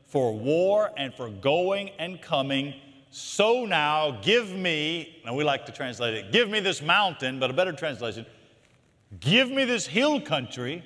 for 0.09 0.35
war 0.35 0.91
and 0.97 1.13
for 1.13 1.29
going 1.29 1.89
and 1.99 2.21
coming. 2.21 2.75
So 3.09 3.65
now 3.65 4.19
give 4.21 4.51
me, 4.51 5.21
and 5.25 5.35
we 5.35 5.43
like 5.43 5.65
to 5.65 5.71
translate 5.71 6.13
it, 6.13 6.31
give 6.31 6.49
me 6.49 6.59
this 6.59 6.81
mountain, 6.81 7.39
but 7.39 7.49
a 7.49 7.53
better 7.53 7.71
translation, 7.71 8.25
Give 9.19 9.49
me 9.49 9.65
this 9.65 9.87
hill 9.87 10.21
country 10.21 10.83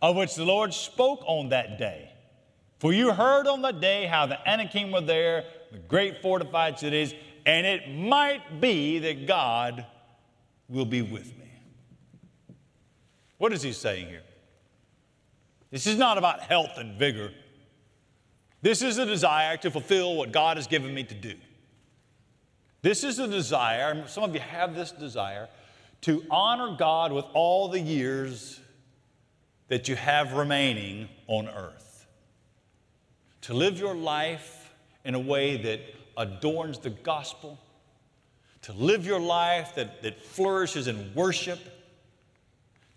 of 0.00 0.16
which 0.16 0.34
the 0.34 0.44
Lord 0.44 0.74
spoke 0.74 1.22
on 1.26 1.48
that 1.50 1.78
day. 1.78 2.10
For 2.78 2.92
you 2.92 3.12
heard 3.12 3.46
on 3.46 3.62
that 3.62 3.80
day 3.80 4.06
how 4.06 4.26
the 4.26 4.38
Anakim 4.48 4.90
were 4.90 5.00
there, 5.00 5.44
the 5.70 5.78
great 5.78 6.20
fortified 6.20 6.78
cities, 6.78 7.14
and 7.46 7.66
it 7.66 7.88
might 7.88 8.60
be 8.60 8.98
that 8.98 9.26
God 9.26 9.86
will 10.68 10.84
be 10.84 11.02
with 11.02 11.26
me. 11.38 11.50
What 13.38 13.52
is 13.52 13.62
he 13.62 13.72
saying 13.72 14.08
here? 14.08 14.22
This 15.70 15.86
is 15.86 15.96
not 15.96 16.18
about 16.18 16.40
health 16.40 16.72
and 16.76 16.98
vigor. 16.98 17.32
This 18.62 18.80
is 18.80 18.98
a 18.98 19.04
desire 19.04 19.56
to 19.58 19.70
fulfill 19.70 20.14
what 20.14 20.32
God 20.32 20.56
has 20.56 20.68
given 20.68 20.94
me 20.94 21.02
to 21.04 21.14
do. 21.14 21.34
This 22.80 23.04
is 23.04 23.18
a 23.18 23.28
desire, 23.28 24.06
some 24.08 24.24
of 24.24 24.34
you 24.34 24.40
have 24.40 24.74
this 24.74 24.92
desire, 24.92 25.48
to 26.02 26.24
honor 26.30 26.76
God 26.76 27.12
with 27.12 27.24
all 27.32 27.68
the 27.68 27.78
years 27.78 28.60
that 29.68 29.88
you 29.88 29.96
have 29.96 30.32
remaining 30.32 31.08
on 31.28 31.48
earth. 31.48 32.06
To 33.42 33.54
live 33.54 33.78
your 33.78 33.94
life 33.94 34.72
in 35.04 35.14
a 35.14 35.20
way 35.20 35.56
that 35.62 35.80
adorns 36.16 36.78
the 36.78 36.90
gospel. 36.90 37.58
To 38.62 38.72
live 38.72 39.06
your 39.06 39.20
life 39.20 39.74
that, 39.74 40.02
that 40.02 40.20
flourishes 40.20 40.86
in 40.86 41.12
worship. 41.14 41.58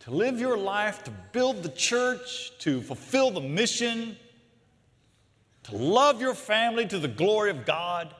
To 0.01 0.11
live 0.11 0.39
your 0.39 0.57
life 0.57 1.03
to 1.05 1.11
build 1.31 1.63
the 1.63 1.69
church, 1.69 2.51
to 2.59 2.81
fulfill 2.81 3.31
the 3.31 3.41
mission. 3.41 4.17
To 5.69 5.75
love 5.75 6.21
your 6.21 6.35
family 6.35 6.87
to 6.87 6.99
the 6.99 7.07
glory 7.07 7.49
of 7.49 7.65
God. 7.65 8.13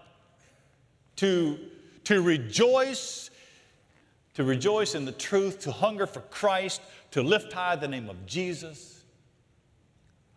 To, 1.17 1.57
to 2.05 2.21
rejoice 2.21 3.29
to 4.35 4.43
rejoice 4.43 4.95
in 4.95 5.05
the 5.05 5.11
truth, 5.13 5.61
to 5.61 5.71
hunger 5.71 6.05
for 6.05 6.19
Christ, 6.19 6.81
to 7.11 7.23
lift 7.23 7.53
high 7.53 7.77
the 7.77 7.87
name 7.87 8.09
of 8.09 8.25
Jesus. 8.25 9.01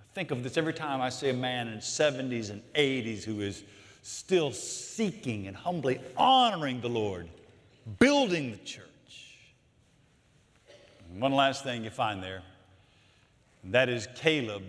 I 0.01 0.05
think 0.15 0.31
of 0.31 0.43
this 0.43 0.57
every 0.57 0.73
time 0.73 1.01
I 1.01 1.09
see 1.09 1.29
a 1.29 1.35
man 1.35 1.69
in 1.69 1.79
70s 1.79 2.51
and 2.51 2.63
80s 2.75 3.25
who 3.25 3.41
is 3.41 3.65
still 4.03 4.53
seeking 4.53 5.49
and 5.49 5.57
humbly 5.57 6.01
honoring 6.17 6.81
the 6.81 6.89
Lord, 6.89 7.29
building 7.99 8.53
the 8.53 8.59
church. 8.59 8.85
And 11.11 11.21
one 11.21 11.33
last 11.33 11.65
thing 11.65 11.83
you 11.83 11.91
find 11.91 12.23
there, 12.23 12.43
that 13.65 13.89
is 13.89 14.07
Caleb 14.15 14.63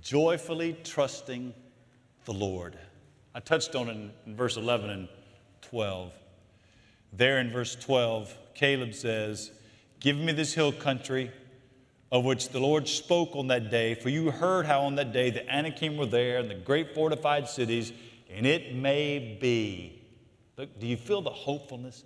joyfully 0.00 0.76
trusting 0.84 1.54
the 2.24 2.32
Lord. 2.32 2.78
I 3.34 3.40
touched 3.40 3.74
on 3.74 3.88
it 3.88 3.92
in, 3.92 4.10
in 4.26 4.36
verse 4.36 4.56
11 4.56 4.90
and 4.90 5.08
12. 5.62 6.12
There 7.12 7.38
in 7.38 7.50
verse 7.50 7.74
12, 7.76 8.36
Caleb 8.54 8.94
says, 8.94 9.50
Give 10.00 10.16
me 10.16 10.32
this 10.32 10.54
hill 10.54 10.72
country 10.72 11.30
of 12.12 12.24
which 12.24 12.50
the 12.50 12.60
Lord 12.60 12.86
spoke 12.86 13.34
on 13.34 13.48
that 13.48 13.70
day, 13.70 13.94
for 13.94 14.08
you 14.08 14.30
heard 14.30 14.66
how 14.66 14.82
on 14.82 14.94
that 14.96 15.12
day 15.12 15.30
the 15.30 15.48
Anakim 15.52 15.96
were 15.96 16.06
there 16.06 16.38
and 16.38 16.48
the 16.48 16.54
great 16.54 16.94
fortified 16.94 17.48
cities, 17.48 17.92
and 18.30 18.46
it 18.46 18.74
may 18.74 19.36
be. 19.40 20.00
Look, 20.56 20.78
do 20.78 20.86
you 20.86 20.96
feel 20.96 21.22
the 21.22 21.30
hopefulness? 21.30 22.04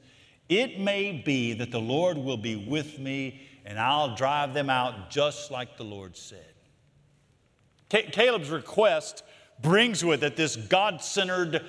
It 0.49 0.81
may 0.81 1.13
be 1.13 1.53
that 1.55 1.71
the 1.71 1.81
Lord 1.81 2.17
will 2.17 2.39
be 2.39 2.57
with 2.57 2.99
me 2.99 3.43
and 3.67 3.79
I'll 3.79 4.15
drive 4.15 4.55
them 4.55 4.71
out 4.71 5.11
just 5.11 5.51
like 5.51 5.77
the 5.77 5.85
Lord 5.85 6.17
said. 6.17 6.55
Caleb's 7.89 8.51
request 8.51 9.23
brings 9.63 10.05
with 10.05 10.23
it 10.23 10.37
this 10.37 10.57
God 10.57 11.03
centered 11.03 11.65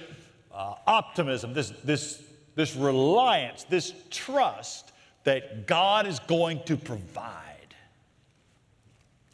uh, 0.54 0.76
optimism, 0.86 1.54
this, 1.54 1.70
this 1.84 2.22
this 2.60 2.76
reliance, 2.76 3.64
this 3.70 3.94
trust 4.10 4.92
that 5.24 5.66
God 5.66 6.06
is 6.06 6.20
going 6.20 6.62
to 6.66 6.76
provide. 6.76 7.74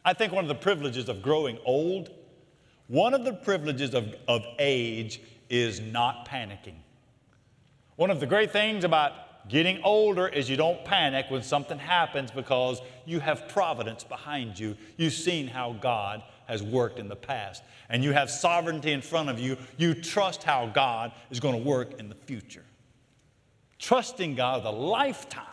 I 0.05 0.13
think 0.13 0.31
one 0.31 0.43
of 0.43 0.47
the 0.47 0.53
privileges 0.53 1.09
of 1.09 1.23
growing 1.23 1.57
old, 1.65 2.11
one 2.87 3.15
of 3.15 3.25
the 3.25 3.33
privileges 3.33 3.95
of, 3.95 4.13
of 4.27 4.45
age 4.59 5.21
is 5.49 5.81
not 5.81 6.27
panicking. 6.27 6.75
One 7.95 8.11
of 8.11 8.19
the 8.19 8.27
great 8.27 8.51
things 8.51 8.83
about 8.83 9.49
getting 9.49 9.81
older 9.81 10.27
is 10.27 10.47
you 10.47 10.55
don't 10.55 10.85
panic 10.85 11.25
when 11.29 11.41
something 11.41 11.79
happens 11.79 12.29
because 12.29 12.79
you 13.05 13.19
have 13.21 13.47
providence 13.47 14.03
behind 14.03 14.59
you. 14.59 14.77
You've 14.97 15.13
seen 15.13 15.47
how 15.47 15.73
God 15.73 16.21
has 16.47 16.63
worked 16.63 16.99
in 16.99 17.07
the 17.07 17.15
past, 17.15 17.63
and 17.89 18.03
you 18.03 18.11
have 18.11 18.29
sovereignty 18.29 18.91
in 18.91 19.01
front 19.01 19.29
of 19.29 19.39
you. 19.39 19.57
You 19.77 19.93
trust 19.93 20.43
how 20.43 20.67
God 20.67 21.11
is 21.29 21.39
going 21.39 21.55
to 21.55 21.67
work 21.67 21.99
in 21.99 22.09
the 22.09 22.15
future 22.15 22.63
trusting 23.77 24.35
God 24.35 24.63
with 24.63 24.73
a 24.73 24.77
lifetime. 24.77 25.43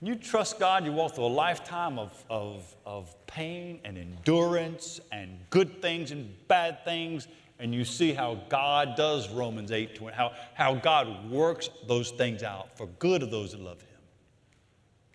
You 0.00 0.14
trust 0.14 0.58
God, 0.58 0.84
you 0.84 0.92
walk 0.92 1.14
through 1.14 1.26
a 1.26 1.26
lifetime 1.26 1.98
of, 1.98 2.24
of, 2.30 2.76
of 2.86 3.14
pain 3.26 3.80
and 3.84 3.98
endurance 3.98 5.00
and 5.10 5.38
good 5.50 5.82
things 5.82 6.10
and 6.10 6.32
bad 6.48 6.84
things 6.84 7.28
and 7.62 7.72
you 7.72 7.84
see 7.84 8.12
how 8.12 8.40
God 8.48 8.96
does 8.96 9.30
Romans 9.30 9.70
8 9.70 9.94
20, 9.94 10.16
how, 10.16 10.32
how 10.54 10.74
God 10.74 11.30
works 11.30 11.70
those 11.86 12.10
things 12.10 12.42
out 12.42 12.76
for 12.76 12.86
good 12.98 13.22
of 13.22 13.30
those 13.30 13.52
that 13.52 13.60
love 13.60 13.80
Him. 13.80 13.88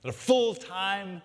A 0.05 0.13
full 0.13 0.55
time 0.55 1.21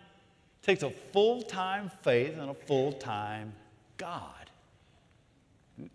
takes 0.62 0.82
a 0.82 0.90
full 0.90 1.42
time 1.42 1.90
faith 2.02 2.38
and 2.38 2.50
a 2.50 2.54
full 2.54 2.92
time 2.92 3.52
God. 3.96 4.50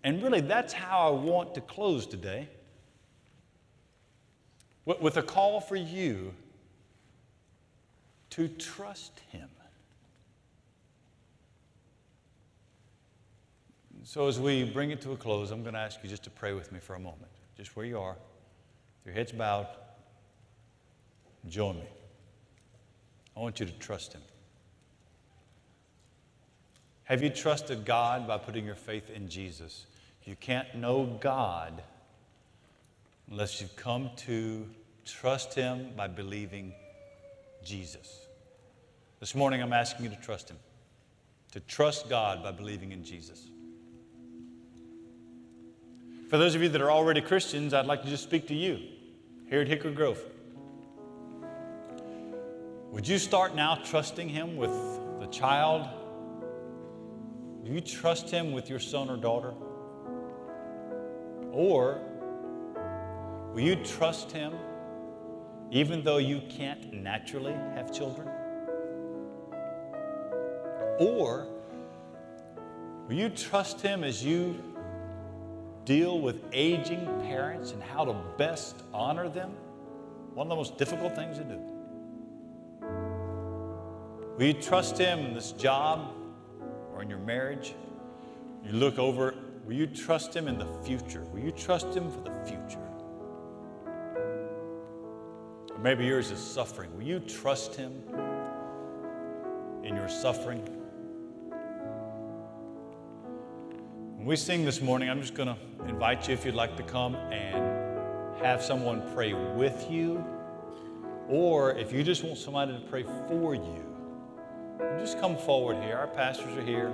And 0.03 0.21
really, 0.21 0.41
that's 0.41 0.73
how 0.73 1.07
I 1.07 1.11
want 1.11 1.55
to 1.55 1.61
close 1.61 2.05
today 2.05 2.49
with 4.85 5.17
a 5.17 5.21
call 5.21 5.59
for 5.59 5.75
you 5.75 6.33
to 8.31 8.47
trust 8.47 9.19
Him. 9.31 9.49
So, 14.03 14.27
as 14.27 14.39
we 14.39 14.63
bring 14.63 14.91
it 14.91 15.01
to 15.01 15.11
a 15.11 15.17
close, 15.17 15.51
I'm 15.51 15.63
going 15.63 15.73
to 15.73 15.81
ask 15.81 15.99
you 16.01 16.09
just 16.09 16.23
to 16.23 16.29
pray 16.29 16.53
with 16.53 16.71
me 16.71 16.79
for 16.79 16.95
a 16.95 16.99
moment, 16.99 17.29
just 17.57 17.75
where 17.75 17.85
you 17.85 17.99
are, 17.99 18.15
your 19.03 19.13
heads 19.13 19.33
bowed. 19.33 19.67
Join 21.49 21.75
me. 21.75 21.87
I 23.35 23.41
want 23.41 23.59
you 23.59 23.65
to 23.65 23.71
trust 23.73 24.13
Him. 24.13 24.21
Have 27.07 27.23
you 27.23 27.29
trusted 27.29 27.85
God 27.85 28.27
by 28.27 28.37
putting 28.37 28.65
your 28.65 28.75
faith 28.75 29.09
in 29.09 29.29
Jesus? 29.29 29.85
You 30.25 30.35
can't 30.35 30.75
know 30.75 31.05
God 31.21 31.81
unless 33.31 33.61
you've 33.61 33.77
come 33.77 34.09
to 34.17 34.67
trust 35.05 35.53
Him 35.53 35.91
by 35.95 36.07
believing 36.09 36.73
Jesus. 37.63 38.25
This 39.21 39.33
morning, 39.35 39.61
I'm 39.61 39.71
asking 39.71 40.03
you 40.03 40.11
to 40.11 40.21
trust 40.21 40.49
Him, 40.49 40.57
to 41.53 41.61
trust 41.61 42.09
God 42.09 42.43
by 42.43 42.51
believing 42.51 42.91
in 42.91 43.05
Jesus. 43.05 43.51
For 46.27 46.37
those 46.37 46.55
of 46.55 46.61
you 46.61 46.67
that 46.67 46.81
are 46.81 46.91
already 46.91 47.21
Christians, 47.21 47.73
I'd 47.73 47.85
like 47.85 48.03
to 48.03 48.09
just 48.09 48.23
speak 48.23 48.49
to 48.49 48.53
you 48.53 48.79
here 49.49 49.61
at 49.61 49.69
Hickory 49.69 49.93
Grove. 49.93 50.21
Would 52.91 53.07
you 53.07 53.17
start 53.17 53.55
now 53.55 53.75
trusting 53.75 54.27
Him 54.27 54.57
with 54.57 54.73
the 55.21 55.27
child? 55.27 55.87
Do 57.67 57.73
you 57.73 57.81
trust 57.81 58.29
Him 58.29 58.53
with 58.53 58.69
your 58.69 58.79
son 58.79 59.09
or 59.09 59.17
daughter? 59.17 59.53
Or 61.51 61.99
will 63.53 63.59
you 63.59 63.75
trust 63.83 64.31
Him 64.31 64.53
even 65.69 66.01
though 66.01 66.15
you 66.15 66.41
can't 66.47 66.93
naturally 66.93 67.51
have 67.75 67.93
children? 67.93 68.29
Or 70.99 71.45
will 73.09 73.15
you 73.15 73.27
trust 73.27 73.81
Him 73.81 74.05
as 74.05 74.23
you 74.23 74.63
deal 75.83 76.21
with 76.21 76.41
aging 76.53 77.05
parents 77.23 77.73
and 77.73 77.83
how 77.83 78.05
to 78.05 78.15
best 78.37 78.81
honor 78.93 79.27
them? 79.27 79.51
One 80.35 80.47
of 80.47 80.49
the 80.49 80.55
most 80.55 80.77
difficult 80.77 81.15
things 81.15 81.37
to 81.37 81.43
do. 81.43 81.59
Will 84.37 84.45
you 84.45 84.53
trust 84.53 84.97
Him 84.97 85.19
in 85.19 85.33
this 85.33 85.51
job 85.51 86.13
or 86.97 87.03
in 87.03 87.09
your 87.09 87.19
marriage? 87.19 87.75
You 88.65 88.71
look 88.71 88.97
over, 88.97 89.35
will 89.65 89.73
you 89.73 89.85
trust 89.85 90.35
Him 90.35 90.47
in 90.47 90.57
the 90.57 90.65
future? 90.83 91.23
Will 91.31 91.41
you 91.41 91.51
trust 91.51 91.93
Him 91.93 92.09
for 92.09 92.21
the 92.21 92.31
future? 92.43 92.79
Or 95.71 95.77
maybe 95.79 96.05
yours 96.05 96.31
is 96.31 96.39
suffering. 96.39 96.89
Will 96.97 97.03
you 97.03 97.19
trust 97.19 97.75
Him 97.75 97.93
in 99.83 99.95
your 99.95 100.09
suffering? 100.09 100.63
When 104.15 104.25
we 104.25 104.35
sing 104.35 104.65
this 104.65 104.81
morning, 104.81 105.07
I'm 105.07 105.21
just 105.21 105.35
going 105.35 105.49
to 105.49 105.57
invite 105.87 106.27
you 106.27 106.33
if 106.33 106.45
you'd 106.45 106.55
like 106.55 106.75
to 106.77 106.83
come 106.83 107.15
and 107.15 108.41
have 108.41 108.63
someone 108.63 109.03
pray 109.13 109.33
with 109.33 109.89
you, 109.91 110.25
or 111.29 111.75
if 111.75 111.93
you 111.93 112.03
just 112.03 112.23
want 112.23 112.39
somebody 112.39 112.73
to 112.73 112.79
pray 112.87 113.03
for 113.03 113.53
you, 113.53 113.61
you 113.61 113.86
just 114.99 115.19
come 115.19 115.37
forward 115.37 115.81
here. 115.83 115.97
Our 115.97 116.07
pastors 116.07 116.57
are 116.57 116.61
here. 116.61 116.89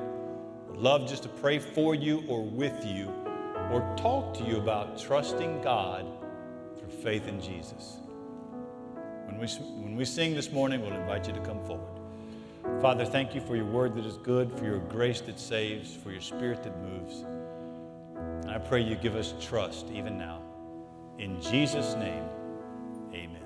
Would 0.68 0.78
love 0.78 1.08
just 1.08 1.24
to 1.24 1.30
pray 1.30 1.60
for 1.60 1.95
you 1.95 2.24
or 2.28 2.43
with 2.43 2.86
you, 2.86 3.14
or 3.72 3.82
talk 3.97 4.34
to 4.38 4.43
you 4.43 4.58
about 4.58 4.99
trusting 4.99 5.62
God 5.62 6.06
through 6.78 6.89
faith 6.89 7.28
in 7.28 7.41
Jesus. 7.41 7.97
When 9.26 9.38
we, 9.38 9.47
when 9.47 9.95
we 9.95 10.06
sing 10.06 10.36
this 10.36 10.51
morning, 10.51 10.82
we'll 10.82 10.93
invite 10.93 11.28
you 11.28 11.34
to 11.34 11.41
come 11.41 11.64
forward. 11.66 11.99
Father, 12.82 13.06
thank 13.06 13.36
you 13.36 13.41
for 13.41 13.56
your 13.56 13.66
word 13.66 13.95
that 13.95 14.06
is 14.06 14.18
good, 14.18 14.51
for 14.58 14.66
your 14.66 14.80
grace 14.80 15.22
that 15.22 15.39
saves, 15.39 15.95
for 15.95 16.12
your 16.12 16.22
spirit 16.22 16.64
that 16.64 16.78
moves. 16.82 17.24
And 18.43 18.51
I 18.51 18.58
pray 18.58 18.82
you 18.82 18.95
give 18.95 19.16
us 19.16 19.34
trust 19.39 19.88
even 19.93 20.18
now. 20.18 20.41
In 21.20 21.41
Jesus' 21.41 21.95
name, 21.95 22.24
amen. 23.14 23.43